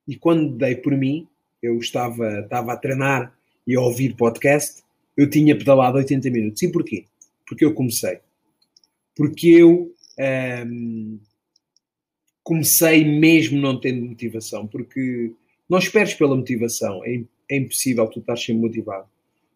E 0.06 0.16
quando 0.16 0.56
dei 0.56 0.74
por 0.74 0.96
mim, 0.96 1.28
eu 1.62 1.78
estava, 1.78 2.40
estava 2.40 2.72
a 2.72 2.76
treinar 2.76 3.34
e 3.66 3.76
a 3.76 3.80
ouvir 3.80 4.16
podcast, 4.16 4.82
eu 5.16 5.28
tinha 5.28 5.56
pedalado 5.56 5.98
80 5.98 6.30
minutos. 6.30 6.62
E 6.62 6.70
porquê? 6.70 7.04
Porque 7.46 7.64
eu 7.64 7.74
comecei. 7.74 8.18
Porque 9.14 9.48
eu 9.48 9.94
hum, 10.66 11.18
comecei 12.42 13.04
mesmo 13.04 13.60
não 13.60 13.78
tendo 13.78 14.06
motivação. 14.06 14.66
Porque 14.66 15.32
não 15.68 15.78
esperes 15.78 16.14
pela 16.14 16.36
motivação. 16.36 17.04
É, 17.04 17.22
é 17.50 17.56
impossível 17.58 18.06
tu 18.06 18.20
estar 18.20 18.36
sempre 18.36 18.62
motivado. 18.62 19.06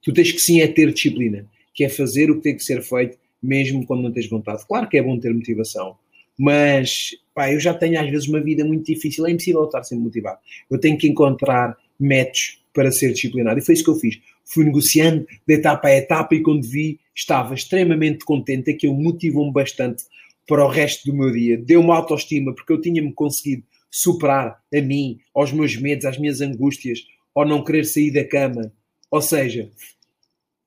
Tu 0.03 0.13
tens 0.13 0.33
que 0.33 0.39
sim 0.39 0.61
é 0.61 0.69
ter 0.69 0.93
disciplina, 0.93 1.47
que 1.73 1.85
é 1.85 1.89
fazer 1.89 2.31
o 2.31 2.37
que 2.37 2.43
tem 2.43 2.57
que 2.57 2.63
ser 2.63 2.83
feito, 2.83 3.17
mesmo 3.43 3.87
quando 3.87 4.03
não 4.03 4.13
tens 4.13 4.29
vontade. 4.29 4.67
Claro 4.67 4.89
que 4.89 4.99
é 4.99 5.03
bom 5.03 5.19
ter 5.19 5.33
motivação, 5.33 5.97
mas 6.39 7.11
pá, 7.35 7.51
eu 7.51 7.59
já 7.59 7.73
tenho 7.73 7.99
às 7.99 8.11
vezes 8.11 8.29
uma 8.29 8.41
vida 8.41 8.65
muito 8.65 8.85
difícil, 8.85 9.27
é 9.27 9.31
impossível 9.31 9.65
estar 9.65 9.83
sempre 9.83 10.05
motivado. 10.05 10.39
Eu 10.71 10.79
tenho 10.79 10.99
que 10.99 11.09
encontrar 11.09 11.77
métodos 11.99 12.61
para 12.73 12.91
ser 12.91 13.13
disciplinado. 13.13 13.59
E 13.59 13.63
foi 13.63 13.75
isso 13.75 13.85
que 13.85 13.91
eu 13.91 13.97
fiz. 13.97 14.21
Fui 14.45 14.65
negociando 14.65 15.27
de 15.47 15.55
etapa 15.55 15.89
a 15.89 15.97
etapa 15.97 16.35
e 16.35 16.43
quando 16.43 16.63
vi, 16.63 17.01
estava 17.15 17.55
extremamente 17.55 18.25
contente. 18.25 18.71
Aquilo 18.71 18.95
motivou-me 18.95 19.53
bastante 19.53 20.05
para 20.47 20.65
o 20.65 20.69
resto 20.69 21.07
do 21.07 21.17
meu 21.17 21.31
dia. 21.33 21.57
Deu-me 21.57 21.91
autoestima 21.91 22.55
porque 22.55 22.73
eu 22.73 22.81
tinha-me 22.81 23.13
conseguido 23.13 23.63
superar 23.91 24.61
a 24.75 24.81
mim, 24.81 25.21
aos 25.33 25.53
meus 25.53 25.77
medos, 25.77 26.05
às 26.05 26.19
minhas 26.19 26.41
angústias, 26.41 27.07
ao 27.35 27.47
não 27.47 27.63
querer 27.63 27.85
sair 27.85 28.11
da 28.11 28.27
cama. 28.27 28.73
Ou 29.11 29.23
seja, 29.23 29.71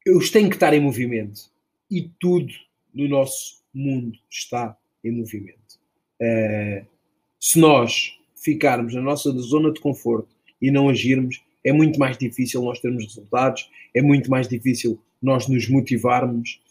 eu 0.06 0.20
tenho 0.32 0.50
que 0.50 0.56
estar 0.56 0.74
em 0.74 0.80
movimento. 0.80 1.42
E 1.92 2.10
tudo 2.20 2.54
no 2.94 3.08
nosso 3.08 3.62
mundo 3.74 4.18
está 4.30 4.78
em 5.04 5.12
movimento. 5.12 5.78
Uh, 6.22 6.86
se 7.40 7.60
nós 7.60 8.18
ficarmos 8.36 8.94
na 8.94 9.02
nossa 9.02 9.30
zona 9.32 9.72
de 9.72 9.80
conforto 9.80 10.37
e 10.62 10.72
não 10.72 10.90
agirmos, 10.90 11.42
é 11.64 11.72
muito 11.72 12.00
mais 12.00 12.18
difícil 12.18 12.62
nós 12.62 12.80
termos 12.80 13.04
resultados, 13.06 13.70
é 13.94 14.02
muito 14.02 14.30
mais 14.30 14.48
difícil 14.48 15.00
nós 15.22 15.48
nos 15.48 15.68
motivarmos. 15.70 16.62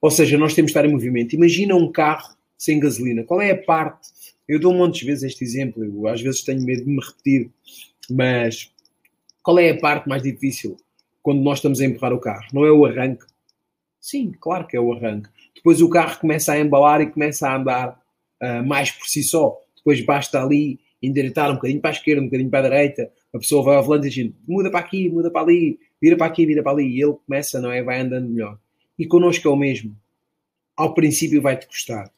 Ou 0.00 0.10
seja, 0.10 0.38
nós 0.38 0.54
temos 0.54 0.72
de 0.72 0.78
estar 0.78 0.88
em 0.88 0.92
movimento. 0.92 1.34
Imagina 1.34 1.76
um 1.76 1.90
carro 1.90 2.34
sem 2.56 2.80
gasolina. 2.80 3.22
Qual 3.24 3.40
é 3.40 3.50
a 3.50 3.62
parte? 3.62 4.08
Eu 4.48 4.58
dou 4.58 4.72
um 4.72 4.78
monte 4.78 5.00
de 5.00 5.06
vezes 5.06 5.24
este 5.24 5.44
exemplo, 5.44 5.84
eu 5.84 6.08
às 6.08 6.20
vezes 6.20 6.42
tenho 6.42 6.62
medo 6.62 6.84
de 6.84 6.90
me 6.90 7.00
repetir, 7.00 7.50
mas 8.10 8.72
qual 9.42 9.58
é 9.58 9.70
a 9.70 9.78
parte 9.78 10.08
mais 10.08 10.22
difícil 10.22 10.76
quando 11.22 11.40
nós 11.40 11.58
estamos 11.58 11.80
a 11.80 11.84
empurrar 11.84 12.12
o 12.12 12.18
carro? 12.18 12.46
Não 12.52 12.64
é 12.64 12.72
o 12.72 12.84
arranque? 12.84 13.24
Sim, 14.00 14.32
claro 14.40 14.66
que 14.66 14.76
é 14.76 14.80
o 14.80 14.92
arranque. 14.92 15.28
Depois 15.54 15.80
o 15.80 15.88
carro 15.88 16.18
começa 16.18 16.52
a 16.52 16.58
embalar 16.58 17.00
e 17.00 17.10
começa 17.10 17.48
a 17.48 17.56
andar 17.56 18.02
uh, 18.42 18.66
mais 18.66 18.90
por 18.90 19.06
si 19.06 19.22
só. 19.22 19.56
Depois 19.76 20.00
basta 20.04 20.42
ali 20.42 20.80
endireitar 21.02 21.50
um 21.50 21.54
bocadinho 21.54 21.80
para 21.80 21.90
a 21.90 21.92
esquerda, 21.92 22.20
um 22.20 22.26
bocadinho 22.26 22.50
para 22.50 22.66
a 22.66 22.70
direita, 22.70 23.12
a 23.32 23.38
pessoa 23.38 23.62
vai 23.62 23.76
ao 23.76 23.84
volante 23.84 24.06
e 24.06 24.10
diz, 24.10 24.32
muda 24.46 24.70
para 24.70 24.80
aqui, 24.80 25.08
muda 25.08 25.30
para 25.30 25.42
ali, 25.42 25.78
vira 26.00 26.16
para 26.16 26.26
aqui, 26.26 26.46
vira 26.46 26.62
para 26.62 26.72
ali, 26.72 26.88
e 26.88 27.02
ele 27.02 27.14
começa, 27.26 27.60
não 27.60 27.70
é? 27.70 27.82
Vai 27.82 28.00
andando 28.00 28.28
melhor. 28.28 28.58
E 28.98 29.06
connosco 29.06 29.46
é 29.48 29.50
o 29.50 29.56
mesmo. 29.56 29.96
Ao 30.76 30.94
princípio 30.94 31.40
vai-te 31.40 31.66
custar, 31.66 32.10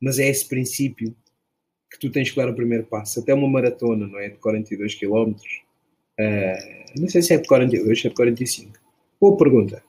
mas 0.00 0.18
é 0.18 0.28
esse 0.28 0.46
princípio 0.46 1.14
que 1.90 1.98
tu 1.98 2.10
tens 2.10 2.30
que 2.30 2.36
dar 2.36 2.48
o 2.48 2.54
primeiro 2.54 2.84
passo. 2.84 3.20
Até 3.20 3.32
uma 3.32 3.48
maratona, 3.48 4.06
não 4.06 4.18
é? 4.18 4.28
De 4.28 4.36
42 4.36 4.94
km. 4.96 5.32
Uh, 6.18 7.00
não 7.00 7.08
sei 7.08 7.22
se 7.22 7.34
é 7.34 7.38
de 7.38 7.46
42, 7.46 8.00
se 8.00 8.06
é 8.06 8.10
de 8.10 8.16
45. 8.16 8.78
Boa 9.20 9.36
pergunta. 9.36 9.82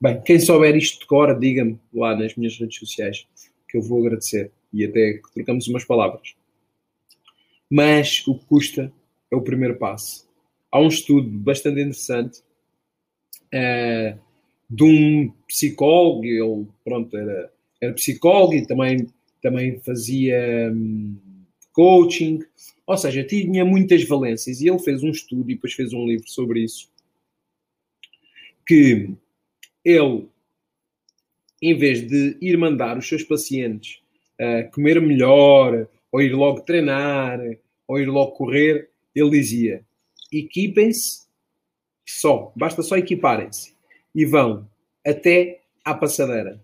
Bem, 0.00 0.20
quem 0.22 0.40
souber 0.40 0.76
isto 0.76 1.00
de 1.00 1.06
cor, 1.06 1.38
diga-me 1.38 1.78
lá 1.94 2.16
nas 2.16 2.34
minhas 2.34 2.58
redes 2.58 2.76
sociais, 2.76 3.26
que 3.68 3.78
eu 3.78 3.82
vou 3.82 4.00
agradecer. 4.00 4.50
E 4.72 4.84
até 4.84 5.20
trocamos 5.32 5.68
umas 5.68 5.84
palavras. 5.84 6.34
Mas 7.74 8.22
o 8.26 8.34
que 8.34 8.44
custa 8.44 8.92
é 9.30 9.34
o 9.34 9.40
primeiro 9.40 9.78
passo. 9.78 10.28
Há 10.70 10.78
um 10.78 10.88
estudo 10.88 11.26
bastante 11.26 11.80
interessante 11.80 12.40
uh, 13.46 14.20
de 14.68 14.84
um 14.84 15.32
psicólogo, 15.48 16.22
ele 16.26 16.66
pronto, 16.84 17.16
era, 17.16 17.50
era 17.80 17.94
psicólogo 17.94 18.52
e 18.52 18.66
também, 18.66 19.08
também 19.40 19.80
fazia 19.80 20.70
um, 20.70 21.16
coaching, 21.72 22.40
ou 22.86 22.98
seja, 22.98 23.24
tinha 23.24 23.64
muitas 23.64 24.04
valências 24.04 24.60
e 24.60 24.68
ele 24.68 24.78
fez 24.78 25.02
um 25.02 25.10
estudo 25.10 25.50
e 25.50 25.54
depois 25.54 25.72
fez 25.72 25.94
um 25.94 26.04
livro 26.04 26.28
sobre 26.28 26.62
isso. 26.62 26.90
Que 28.66 29.14
ele, 29.82 30.28
em 31.62 31.74
vez 31.74 32.06
de 32.06 32.36
ir 32.38 32.54
mandar 32.58 32.98
os 32.98 33.08
seus 33.08 33.22
pacientes 33.22 34.02
uh, 34.38 34.70
comer 34.72 35.00
melhor, 35.00 35.88
ou 36.12 36.20
ir 36.20 36.34
logo 36.34 36.60
treinar, 36.60 37.40
ou 37.86 37.98
ir 37.98 38.06
logo 38.06 38.32
correr, 38.32 38.90
ele 39.14 39.30
dizia: 39.30 39.84
equipem-se 40.32 41.26
só, 42.06 42.52
basta 42.56 42.82
só 42.82 42.96
equiparem-se 42.96 43.74
e 44.14 44.24
vão 44.24 44.68
até 45.06 45.62
à 45.84 45.94
passadeira. 45.94 46.60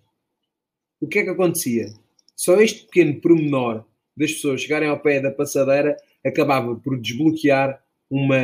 O 1.01 1.07
que 1.07 1.21
é 1.21 1.25
que 1.25 1.31
acontecia? 1.31 1.93
Só 2.35 2.61
este 2.61 2.85
pequeno 2.87 3.21
promenor 3.21 3.85
das 4.17 4.33
pessoas 4.33 4.63
chegarem 4.63 4.89
ao 4.89 5.01
pé 5.01 5.21
da 5.21 5.31
passadeira 5.31 5.97
acabava 6.25 6.75
por 6.77 7.01
desbloquear 7.01 7.83
uma 8.11 8.37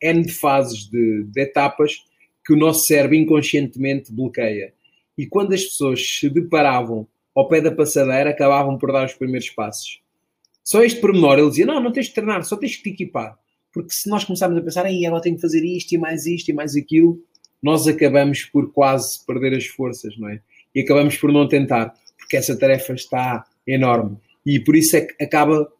N 0.00 0.22
de 0.22 0.32
fases 0.32 0.88
de, 0.90 1.24
de 1.24 1.40
etapas 1.40 2.04
que 2.44 2.52
o 2.52 2.56
nosso 2.56 2.84
cérebro 2.84 3.16
inconscientemente 3.16 4.12
bloqueia. 4.12 4.74
E 5.16 5.26
quando 5.26 5.54
as 5.54 5.64
pessoas 5.64 6.04
se 6.06 6.28
deparavam 6.28 7.06
ao 7.34 7.48
pé 7.48 7.60
da 7.60 7.70
passadeira, 7.70 8.30
acabavam 8.30 8.76
por 8.78 8.92
dar 8.92 9.06
os 9.06 9.14
primeiros 9.14 9.48
passos. 9.50 10.00
Só 10.64 10.82
este 10.82 11.00
pormenor, 11.00 11.38
ele 11.38 11.50
dizia: 11.50 11.66
Não, 11.66 11.80
não 11.80 11.92
tens 11.92 12.06
de 12.06 12.14
treinar, 12.14 12.42
só 12.42 12.56
tens 12.56 12.72
de 12.72 12.82
te 12.82 12.90
equipar. 12.90 13.38
Porque 13.72 13.92
se 13.92 14.08
nós 14.08 14.24
começarmos 14.24 14.56
a 14.56 14.62
pensar, 14.62 14.86
aí 14.86 15.04
agora 15.04 15.22
tenho 15.22 15.36
que 15.36 15.42
fazer 15.42 15.62
isto 15.64 15.92
e 15.92 15.98
mais 15.98 16.26
isto 16.26 16.48
e 16.48 16.54
mais 16.54 16.74
aquilo, 16.74 17.20
nós 17.62 17.86
acabamos 17.86 18.44
por 18.44 18.72
quase 18.72 19.24
perder 19.26 19.54
as 19.54 19.66
forças, 19.66 20.16
não 20.16 20.28
é? 20.28 20.40
E 20.74 20.80
acabamos 20.80 21.16
por 21.16 21.30
não 21.32 21.46
tentar, 21.46 21.94
porque 22.16 22.36
essa 22.36 22.56
tarefa 22.56 22.94
está 22.94 23.44
enorme. 23.66 24.16
E 24.46 24.60
por 24.60 24.76
isso 24.76 24.96
é 24.96 25.02
que 25.02 25.22
acaba, 25.22 25.70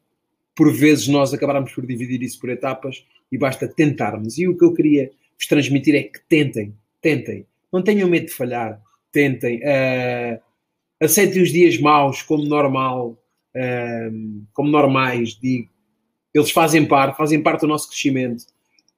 por 0.56 0.72
vezes, 0.72 1.08
nós 1.08 1.32
acabarmos 1.32 1.72
por 1.72 1.86
dividir 1.86 2.22
isso 2.22 2.40
por 2.40 2.50
etapas 2.50 3.04
e 3.30 3.38
basta 3.38 3.68
tentarmos. 3.68 4.38
E 4.38 4.48
o 4.48 4.56
que 4.56 4.64
eu 4.64 4.74
queria 4.74 5.10
vos 5.38 5.46
transmitir 5.46 5.94
é 5.94 6.02
que 6.02 6.20
tentem, 6.28 6.74
tentem. 7.00 7.46
Não 7.72 7.82
tenham 7.82 8.08
medo 8.08 8.26
de 8.26 8.32
falhar, 8.32 8.80
tentem. 9.12 9.58
Uh, 9.58 10.40
aceitem 11.00 11.42
os 11.42 11.50
dias 11.50 11.78
maus 11.78 12.22
como 12.22 12.44
normal, 12.44 13.18
como 14.52 14.68
normais, 14.68 15.38
digo, 15.40 15.68
eles 16.34 16.50
fazem 16.50 16.84
parte, 16.84 17.16
fazem 17.16 17.40
parte 17.40 17.60
do 17.60 17.68
nosso 17.68 17.88
crescimento. 17.88 18.44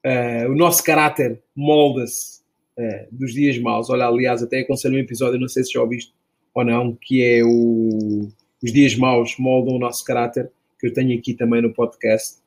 Uh, 0.04 0.50
o 0.50 0.54
nosso 0.54 0.82
caráter 0.82 1.42
molda-se 1.54 2.40
uh, 2.78 3.06
dos 3.10 3.34
dias 3.34 3.58
maus. 3.58 3.90
Olha, 3.90 4.06
aliás, 4.06 4.42
até 4.42 4.60
aconselho 4.60 4.94
um 4.94 5.00
episódio, 5.00 5.38
não 5.38 5.48
sei 5.48 5.64
se 5.64 5.72
já 5.72 5.80
ouviste 5.80 6.14
ou 6.54 6.64
não, 6.64 6.94
que 6.94 7.22
é 7.22 7.44
o 7.44 8.28
Os 8.62 8.72
Dias 8.72 8.96
Maus 8.96 9.36
Moldam 9.38 9.74
o 9.74 9.78
Nosso 9.78 10.02
Caráter, 10.04 10.50
que 10.80 10.86
eu 10.86 10.92
tenho 10.92 11.18
aqui 11.18 11.34
também 11.34 11.60
no 11.60 11.74
podcast. 11.74 12.38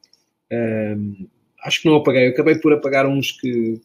Acho 1.63 1.82
que 1.82 1.88
não 1.88 1.98
apaguei, 1.98 2.25
eu 2.25 2.32
acabei 2.32 2.58
por 2.58 2.74
apagar 2.74 3.06
uns 3.06 3.32
que 3.32 3.80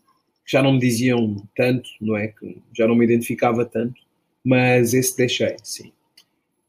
já 0.47 0.63
não 0.63 0.73
me 0.73 0.79
diziam 0.79 1.37
tanto, 1.55 1.91
não 2.01 2.17
é? 2.17 2.29
Que 2.29 2.57
já 2.73 2.87
não 2.89 2.95
me 2.95 3.05
identificava 3.05 3.67
tanto, 3.67 4.01
mas 4.43 4.95
esse 4.95 5.15
deixei, 5.15 5.57
sim. 5.63 5.93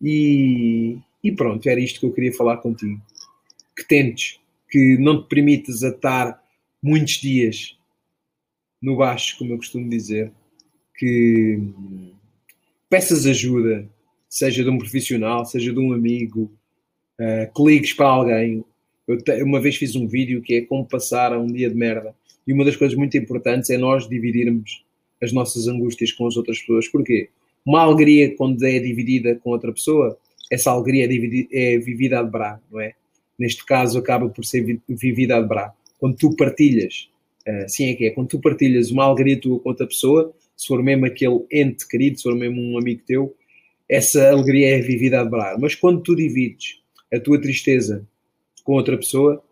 E, 0.02 0.98
e 1.25 1.32
pronto, 1.32 1.67
era 1.67 1.79
isto 1.79 2.00
que 2.00 2.05
eu 2.05 2.13
queria 2.13 2.32
falar 2.32 2.58
contigo. 2.58 3.01
Que 3.75 3.84
tentes, 3.88 4.39
que 4.70 4.96
não 5.00 5.24
te 5.24 5.27
permitas 5.27 5.84
atar 5.84 6.39
muitos 6.79 7.13
dias 7.13 7.75
no 8.79 8.96
baixo, 8.96 9.36
como 9.39 9.53
eu 9.53 9.58
costumo 9.58 9.89
dizer, 9.89 10.32
que 10.96 11.60
peças 12.88 13.25
ajuda, 13.25 13.89
seja 14.29 14.63
de 14.63 14.70
um 14.70 14.77
profissional, 14.77 15.44
seja 15.46 15.74
de 15.74 15.79
um 15.79 15.94
amigo, 15.94 16.51
uh, 17.20 17.51
que 17.51 17.63
ligues 17.63 17.94
para 17.94 18.08
alguém. 18.08 18.63
Eu 19.08 19.17
te, 19.17 19.41
uma 19.41 19.60
vez 19.60 19.77
fiz 19.77 19.96
um 19.96 20.08
vídeo 20.08 20.44
que 20.44 20.53
é 20.53 20.62
como 20.62 20.86
passar 20.86 21.36
um 21.36 21.48
dia 21.48 21.72
de 21.72 21.75
merda. 21.75 22.15
E 22.46 22.53
uma 22.53 22.63
das 22.63 22.75
coisas 22.75 22.96
muito 22.96 23.17
importantes 23.17 23.72
é 23.72 23.77
nós 23.79 24.08
dividirmos 24.08 24.86
as 25.20 25.32
nossas 25.32 25.67
angústias 25.67 26.12
com 26.12 26.27
as 26.27 26.38
outras 26.38 26.60
pessoas. 26.60 26.88
Porquê? 26.88 27.29
Uma 27.65 27.82
alegria, 27.82 28.36
quando 28.36 28.62
é 28.63 28.77
dividida 28.77 29.34
com 29.38 29.50
outra 29.50 29.74
pessoa, 29.74 30.15
essa 30.52 30.72
alegria 30.72 31.06
é, 31.06 31.75
é 31.75 31.78
vivida 31.78 32.20
a 32.20 32.24
dobrar, 32.24 32.62
não 32.72 32.80
é? 32.80 32.94
Neste 33.38 33.66
caso, 33.66 33.98
acaba 34.00 34.30
por 34.30 34.46
ser 34.46 34.82
vivida 34.88 35.36
a 35.36 35.42
dobrar. 35.42 35.74
Quando 36.00 36.16
tu 36.16 36.36
partilhas, 36.36 37.10
assim 37.66 37.90
é 37.90 37.96
que 37.96 38.06
é, 38.06 38.12
quando 38.12 38.30
tu 38.30 38.40
partilhas 38.40 38.92
uma 38.92 39.04
alegria 39.04 39.40
tua 39.40 39.60
com 39.60 39.70
outra 39.70 39.86
pessoa, 39.86 40.34
se 40.56 40.68
for 40.68 40.82
mesmo 40.82 41.06
aquele 41.06 41.46
ente 41.52 41.88
querido, 41.88 42.18
se 42.18 42.24
for 42.24 42.36
mesmo 42.36 42.62
um 42.62 42.78
amigo 42.78 43.02
teu, 43.06 43.36
essa 43.90 44.30
alegria 44.30 44.78
é 44.78 44.82
vivida 44.82 45.20
a 45.20 45.24
dobrar. 45.24 45.60
Mas 45.60 45.75
quando 45.75 46.02
tu 46.02 46.16
divides 46.16 46.80
a 47.14 47.20
tua 47.20 47.40
tristeza 47.40 48.08
com 48.64 48.74
outra 48.74 48.98
pessoa, 48.98 49.44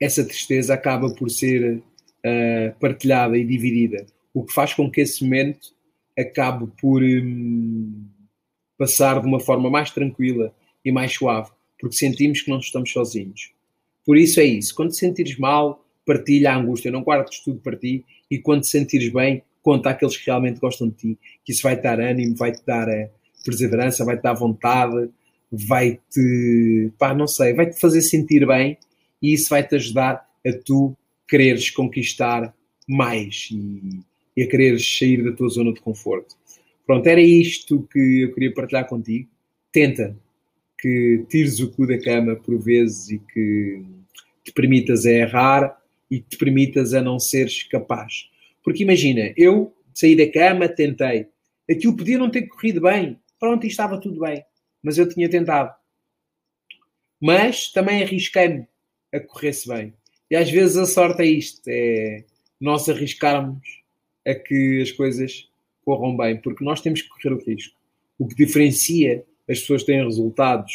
essa 0.00 0.24
tristeza 0.24 0.74
acaba 0.74 1.14
por 1.14 1.30
ser 1.30 1.76
uh, 1.76 2.78
partilhada 2.80 3.38
e 3.38 3.44
dividida, 3.44 4.04
o 4.34 4.44
que 4.44 4.52
faz 4.52 4.74
com 4.74 4.90
que 4.90 5.00
esse 5.00 5.22
momento 5.22 5.74
acabe 6.18 6.66
por 6.80 7.02
um, 7.02 8.04
passar 8.82 9.20
de 9.20 9.28
uma 9.28 9.38
forma 9.38 9.70
mais 9.70 9.92
tranquila 9.92 10.52
e 10.84 10.90
mais 10.90 11.14
suave, 11.14 11.52
porque 11.78 11.96
sentimos 11.96 12.42
que 12.42 12.50
não 12.50 12.58
estamos 12.58 12.90
sozinhos. 12.90 13.52
Por 14.04 14.16
isso 14.16 14.40
é 14.40 14.44
isso. 14.44 14.74
Quando 14.74 14.90
te 14.90 14.96
sentires 14.96 15.38
mal, 15.38 15.86
partilha 16.04 16.50
a 16.50 16.56
angústia, 16.56 16.90
não 16.90 17.02
guardes 17.02 17.38
tudo 17.44 17.60
para 17.60 17.76
ti 17.76 18.04
e 18.28 18.40
quando 18.40 18.62
te 18.62 18.70
sentires 18.70 19.12
bem, 19.12 19.44
conta 19.62 19.90
àqueles 19.90 20.16
que 20.16 20.26
realmente 20.26 20.58
gostam 20.58 20.88
de 20.88 20.96
ti, 20.96 21.18
que 21.44 21.52
isso 21.52 21.62
vai 21.62 21.76
te 21.76 21.82
dar 21.84 22.00
ânimo, 22.00 22.34
vai 22.34 22.50
te 22.50 22.66
dar 22.66 22.88
uh, 22.88 23.08
perseverança, 23.44 24.04
vai 24.04 24.16
te 24.16 24.22
dar 24.24 24.34
vontade, 24.34 25.08
vai 25.52 26.00
te, 26.10 26.90
pá, 26.98 27.14
não 27.14 27.28
sei, 27.28 27.54
vai 27.54 27.70
te 27.70 27.78
fazer 27.78 28.02
sentir 28.02 28.44
bem 28.44 28.76
e 29.22 29.32
isso 29.32 29.48
vai 29.48 29.64
te 29.64 29.76
ajudar 29.76 30.28
a 30.44 30.52
tu 30.64 30.96
quereres 31.28 31.70
conquistar 31.70 32.52
mais 32.88 33.48
e, 33.52 34.00
e 34.36 34.42
a 34.42 34.48
quereres 34.48 34.98
sair 34.98 35.22
da 35.22 35.30
tua 35.30 35.48
zona 35.50 35.72
de 35.72 35.80
conforto. 35.80 36.34
Pronto, 36.86 37.06
era 37.06 37.20
isto 37.20 37.86
que 37.92 38.22
eu 38.22 38.34
queria 38.34 38.52
partilhar 38.52 38.86
contigo. 38.86 39.28
Tenta 39.70 40.16
que 40.78 41.24
tires 41.28 41.60
o 41.60 41.70
cu 41.70 41.86
da 41.86 41.98
cama 41.98 42.36
por 42.36 42.58
vezes 42.58 43.10
e 43.10 43.18
que 43.18 43.82
te 44.44 44.52
permitas 44.52 45.06
a 45.06 45.10
errar 45.10 45.82
e 46.10 46.20
te 46.20 46.36
permitas 46.36 46.92
a 46.92 47.00
não 47.00 47.18
seres 47.18 47.62
capaz. 47.62 48.28
Porque 48.62 48.82
imagina, 48.82 49.32
eu 49.36 49.74
saí 49.94 50.16
da 50.16 50.30
cama, 50.30 50.68
tentei. 50.68 51.28
Aquilo 51.70 51.96
podia 51.96 52.18
não 52.18 52.30
ter 52.30 52.42
corrido 52.48 52.80
bem. 52.80 53.18
Pronto, 53.38 53.66
estava 53.66 54.00
tudo 54.00 54.20
bem. 54.20 54.44
Mas 54.82 54.98
eu 54.98 55.08
tinha 55.08 55.28
tentado. 55.28 55.72
Mas 57.20 57.70
também 57.70 58.02
arrisquei-me 58.02 58.66
a 59.14 59.20
correr-se 59.20 59.68
bem. 59.68 59.94
E 60.28 60.34
às 60.34 60.50
vezes 60.50 60.76
a 60.76 60.86
sorte 60.86 61.22
é 61.22 61.26
isto: 61.26 61.62
é 61.68 62.24
nós 62.60 62.88
arriscarmos 62.88 63.82
a 64.26 64.34
que 64.34 64.80
as 64.82 64.90
coisas 64.90 65.48
corram 65.84 66.16
bem, 66.16 66.36
porque 66.36 66.64
nós 66.64 66.80
temos 66.80 67.02
que 67.02 67.08
correr 67.08 67.34
o 67.34 67.44
risco. 67.44 67.76
O 68.18 68.26
que 68.26 68.34
diferencia 68.34 69.24
as 69.48 69.60
pessoas 69.60 69.82
que 69.82 69.92
têm 69.92 70.04
resultados 70.04 70.72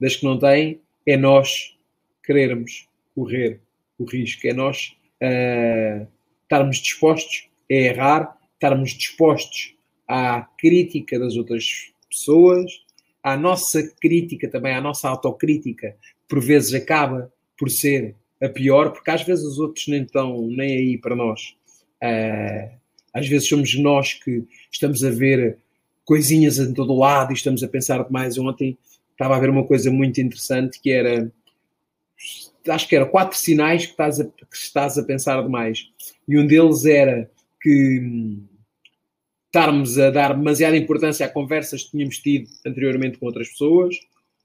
das 0.00 0.16
que 0.16 0.24
não 0.24 0.38
têm 0.38 0.80
é 1.06 1.16
nós 1.16 1.76
querermos 2.22 2.88
correr 3.14 3.60
o 3.98 4.04
risco, 4.04 4.46
é 4.46 4.52
nós 4.52 4.96
uh, 5.22 6.06
estarmos 6.42 6.78
dispostos 6.78 7.48
a 7.70 7.74
errar, 7.74 8.38
estarmos 8.54 8.90
dispostos 8.90 9.74
à 10.06 10.42
crítica 10.58 11.18
das 11.18 11.36
outras 11.36 11.92
pessoas, 12.08 12.70
à 13.22 13.36
nossa 13.36 13.82
crítica 14.00 14.48
também, 14.48 14.74
à 14.74 14.80
nossa 14.80 15.08
autocrítica, 15.08 15.96
por 16.28 16.40
vezes 16.40 16.72
acaba 16.74 17.32
por 17.58 17.70
ser 17.70 18.16
a 18.42 18.48
pior, 18.48 18.92
porque 18.92 19.10
às 19.10 19.22
vezes 19.22 19.44
os 19.44 19.58
outros 19.58 19.86
nem 19.86 20.02
estão 20.02 20.46
nem 20.46 20.76
aí 20.76 20.98
para 20.98 21.14
nós. 21.14 21.54
Uh, 22.02 22.79
às 23.12 23.26
vezes 23.26 23.48
somos 23.48 23.74
nós 23.78 24.14
que 24.14 24.44
estamos 24.70 25.02
a 25.04 25.10
ver 25.10 25.58
coisinhas 26.04 26.58
em 26.58 26.72
todo 26.72 26.96
lado 26.96 27.32
e 27.32 27.34
estamos 27.34 27.62
a 27.62 27.68
pensar 27.68 28.02
demais. 28.04 28.38
Ontem 28.38 28.76
estava 29.12 29.36
a 29.36 29.38
ver 29.38 29.50
uma 29.50 29.64
coisa 29.64 29.90
muito 29.90 30.20
interessante 30.20 30.80
que 30.80 30.90
era 30.90 31.30
acho 32.68 32.88
que 32.88 32.96
era 32.96 33.06
quatro 33.06 33.36
sinais 33.38 33.86
que 33.86 33.92
estás 33.92 34.20
a, 34.20 34.24
que 34.24 34.56
estás 34.56 34.98
a 34.98 35.02
pensar 35.02 35.42
demais. 35.42 35.88
E 36.28 36.38
um 36.38 36.46
deles 36.46 36.84
era 36.84 37.30
que 37.60 38.00
hum, 38.00 38.44
estarmos 39.46 39.98
a 39.98 40.10
dar 40.10 40.34
demasiada 40.36 40.76
importância 40.76 41.26
a 41.26 41.28
conversas 41.28 41.84
que 41.84 41.90
tínhamos 41.92 42.18
tido 42.18 42.48
anteriormente 42.66 43.18
com 43.18 43.26
outras 43.26 43.48
pessoas, 43.48 43.96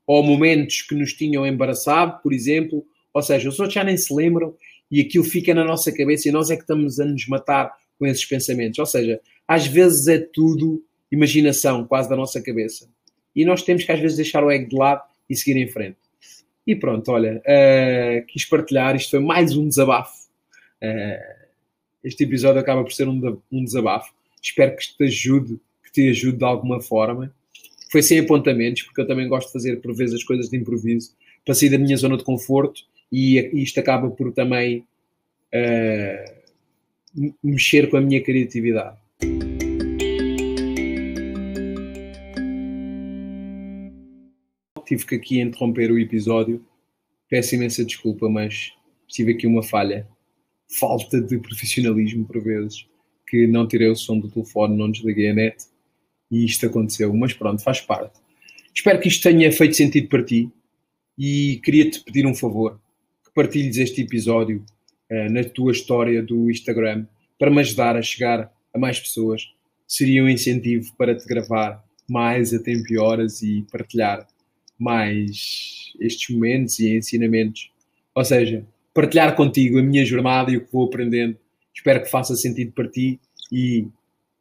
ou 0.08 0.23
momentos 0.23 0.82
que 0.82 0.95
nos 0.95 1.13
tinham 1.13 1.45
embaraçado, 1.45 2.21
por 2.21 2.34
exemplo, 2.34 2.86
ou 3.13 3.21
seja, 3.21 3.49
os 3.49 3.60
outros 3.60 3.73
já 3.73 3.84
nem 3.84 3.97
se 3.97 4.13
lembram 4.13 4.56
e 4.89 5.01
aquilo 5.01 5.23
fica 5.23 5.54
na 5.54 5.63
nossa 5.63 5.91
cabeça 5.91 6.30
e 6.30 6.32
nós 6.32 6.49
é 6.49 6.56
que 6.56 6.62
estamos 6.62 6.99
a 6.99 7.06
nos 7.06 7.28
matar 7.28 7.71
com 7.97 8.05
esses 8.05 8.25
pensamentos. 8.25 8.79
Ou 8.79 8.86
seja, 8.86 9.19
às 9.47 9.65
vezes 9.67 10.08
é 10.08 10.19
tudo 10.19 10.84
imaginação, 11.12 11.86
quase 11.86 12.10
da 12.10 12.15
nossa 12.15 12.41
cabeça. 12.41 12.88
E 13.36 13.45
nós 13.45 13.62
temos 13.62 13.84
que 13.84 13.91
às 13.91 13.99
vezes 13.99 14.17
deixar 14.17 14.43
o 14.43 14.51
ego 14.51 14.69
de 14.69 14.75
lado 14.75 15.03
e 15.29 15.36
seguir 15.36 15.58
em 15.58 15.67
frente. 15.67 15.97
E 16.65 16.75
pronto, 16.75 17.12
olha, 17.12 17.41
uh, 17.41 18.25
quis 18.27 18.45
partilhar, 18.45 18.95
isto 18.95 19.12
foi 19.12 19.19
mais 19.19 19.55
um 19.55 19.67
desabafo. 19.67 20.27
Uh, 20.81 21.45
este 22.03 22.23
episódio 22.23 22.60
acaba 22.60 22.84
por 22.84 22.91
ser 22.91 23.08
um, 23.08 23.39
um 23.51 23.63
desabafo. 23.63 24.13
Espero 24.41 24.75
que 24.75 24.97
te 24.97 25.03
ajude, 25.03 25.60
que 25.84 25.91
te 25.91 26.10
ajude 26.10 26.38
de 26.38 26.43
alguma 26.43 26.81
forma. 26.81 27.34
Foi 27.91 28.01
sem 28.01 28.19
apontamentos, 28.19 28.84
porque 28.84 29.01
eu 29.01 29.08
também 29.08 29.27
gosto 29.27 29.47
de 29.47 29.53
fazer 29.53 29.77
por 29.77 29.95
vezes 29.95 30.15
as 30.15 30.23
coisas 30.23 30.49
de 30.49 30.58
improviso, 30.58 31.15
para 31.43 31.53
sair 31.53 31.69
da 31.69 31.77
minha 31.77 31.95
zona 31.95 32.17
de 32.17 32.23
conforto 32.23 32.81
e 33.12 33.38
isto 33.62 33.79
acaba 33.79 34.10
por 34.10 34.34
também 34.34 34.79
uh, 35.53 36.35
mexer 37.43 37.89
com 37.89 37.97
a 37.97 38.01
minha 38.01 38.21
criatividade. 38.21 38.97
Tive 44.86 45.06
que 45.06 45.15
aqui 45.15 45.39
interromper 45.39 45.91
o 45.91 45.99
episódio. 45.99 46.63
Peço 47.30 47.56
imensa 47.56 47.84
desculpa, 47.84 48.30
mas 48.30 48.71
tive 49.08 49.32
aqui 49.32 49.47
uma 49.47 49.63
falha. 49.63 50.08
Falta 50.80 51.19
de 51.19 51.38
profissionalismo, 51.39 52.25
por 52.25 52.41
vezes, 52.43 52.88
que 53.28 53.47
não 53.47 53.67
tirei 53.67 53.89
o 53.89 53.95
som 53.95 54.19
do 54.19 54.30
telefone, 54.30 54.78
não 54.78 54.91
desliguei 54.91 55.30
a 55.30 55.34
net 55.34 55.65
e 56.30 56.45
isto 56.45 56.65
aconteceu. 56.65 57.13
Mas 57.13 57.34
pronto, 57.34 57.63
faz 57.63 57.82
parte. 57.82 58.19
Espero 58.75 58.99
que 58.99 59.08
isto 59.08 59.23
tenha 59.23 59.51
feito 59.51 59.75
sentido 59.75 60.08
para 60.08 60.23
ti 60.23 60.51
e 61.17 61.60
queria-te 61.63 62.04
pedir 62.04 62.25
um 62.25 62.36
favor 62.36 62.80
partilhes 63.36 63.78
este 63.78 64.01
episódio 64.01 64.63
uh, 65.12 65.32
na 65.32 65.44
tua 65.44 65.72
história 65.72 66.22
do 66.22 66.50
Instagram 66.50 67.06
para 67.38 67.52
me 67.52 67.60
ajudar 67.60 67.96
a 67.96 68.02
chegar 68.02 68.52
a 68.74 68.80
mais 68.80 69.00
pessoas. 69.00 69.52
Seria 69.88 70.24
um 70.24 70.30
incentivo 70.30 70.91
para 70.98 71.15
te 71.15 71.26
gravar 71.28 71.84
mais 72.08 72.54
a 72.54 72.60
tempo 72.62 72.91
e 72.91 72.98
horas 72.98 73.41
e 73.41 73.65
partilhar 73.72 74.28
mais 74.78 75.94
estes 76.00 76.36
momentos 76.36 76.80
e 76.80 76.96
ensinamentos. 76.96 77.72
Ou 78.13 78.26
seja, 78.26 78.65
partilhar 78.94 79.36
contigo 79.36 79.80
a 79.80 79.84
minha 79.84 80.06
jornada 80.06 80.52
e 80.52 80.58
o 80.58 80.65
que 80.65 80.72
vou 80.72 80.86
aprendendo. 80.86 81.38
Espero 81.74 82.02
que 82.04 82.10
faça 82.10 82.36
sentido 82.36 82.72
para 82.72 82.88
ti 82.88 83.20
e 83.52 83.88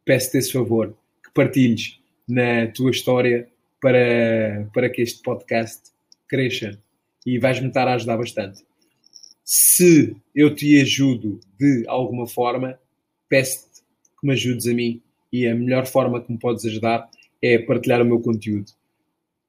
peço-te 0.03 0.37
esse 0.37 0.51
favor 0.51 0.95
que 1.23 1.31
partilhes 1.33 1.99
na 2.27 2.67
tua 2.67 2.91
história 2.91 3.47
para, 3.81 4.67
para 4.73 4.89
que 4.89 5.01
este 5.01 5.21
podcast 5.21 5.91
cresça 6.27 6.79
e 7.25 7.37
vais-me 7.37 7.67
estar 7.67 7.87
a 7.87 7.95
ajudar 7.95 8.17
bastante 8.17 8.63
se 9.45 10.17
eu 10.33 10.55
te 10.55 10.81
ajudo 10.81 11.39
de 11.59 11.85
alguma 11.87 12.27
forma, 12.27 12.79
peço-te 13.29 13.81
que 14.19 14.25
me 14.27 14.33
ajudes 14.33 14.65
a 14.65 14.73
mim. 14.73 14.99
E 15.31 15.47
a 15.47 15.53
melhor 15.53 15.85
forma 15.85 16.19
que 16.19 16.31
me 16.31 16.39
podes 16.39 16.65
ajudar 16.65 17.07
é 17.41 17.59
partilhar 17.59 18.01
o 18.01 18.05
meu 18.05 18.19
conteúdo 18.19 18.71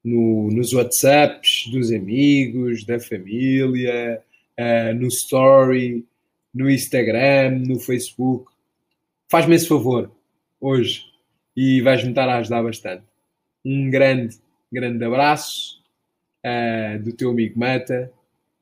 no, 0.03 0.49
nos 0.51 0.71
WhatsApps 0.73 1.67
dos 1.71 1.91
amigos, 1.91 2.85
da 2.85 2.99
família, 2.99 4.21
uh, 4.59 4.93
no 4.93 5.07
Story, 5.07 6.05
no 6.53 6.69
Instagram, 6.69 7.63
no 7.65 7.79
Facebook. 7.79 8.51
Faz-me 9.29 9.55
esse 9.55 9.67
favor 9.67 10.11
hoje 10.61 11.05
e 11.55 11.81
vais-me 11.81 12.09
estar 12.09 12.29
a 12.29 12.37
ajudar 12.37 12.61
bastante. 12.61 13.03
Um 13.65 13.89
grande, 13.89 14.37
grande 14.71 15.03
abraço 15.03 15.81
uh, 16.45 17.01
do 17.03 17.13
teu 17.13 17.31
amigo 17.31 17.57
Mata 17.57 18.11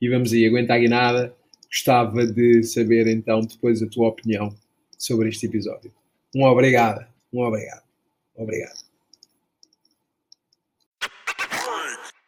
e 0.02 0.10
vamos 0.10 0.34
aí, 0.34 0.46
aguenta 0.46 0.74
a 0.74 0.80
guinada. 0.80 1.36
Gostava 1.68 2.26
de 2.26 2.64
saber 2.64 3.08
então 3.08 3.42
depois 3.42 3.82
a 3.82 3.88
tua 3.88 4.08
opinião 4.08 4.56
sobre 4.98 5.30
este 5.30 5.46
episódio. 5.46 5.92
Um 6.36 6.44
obrigado, 6.46 7.06
um 7.34 7.42
obrigado, 7.42 7.84
obrigado. 8.36 8.85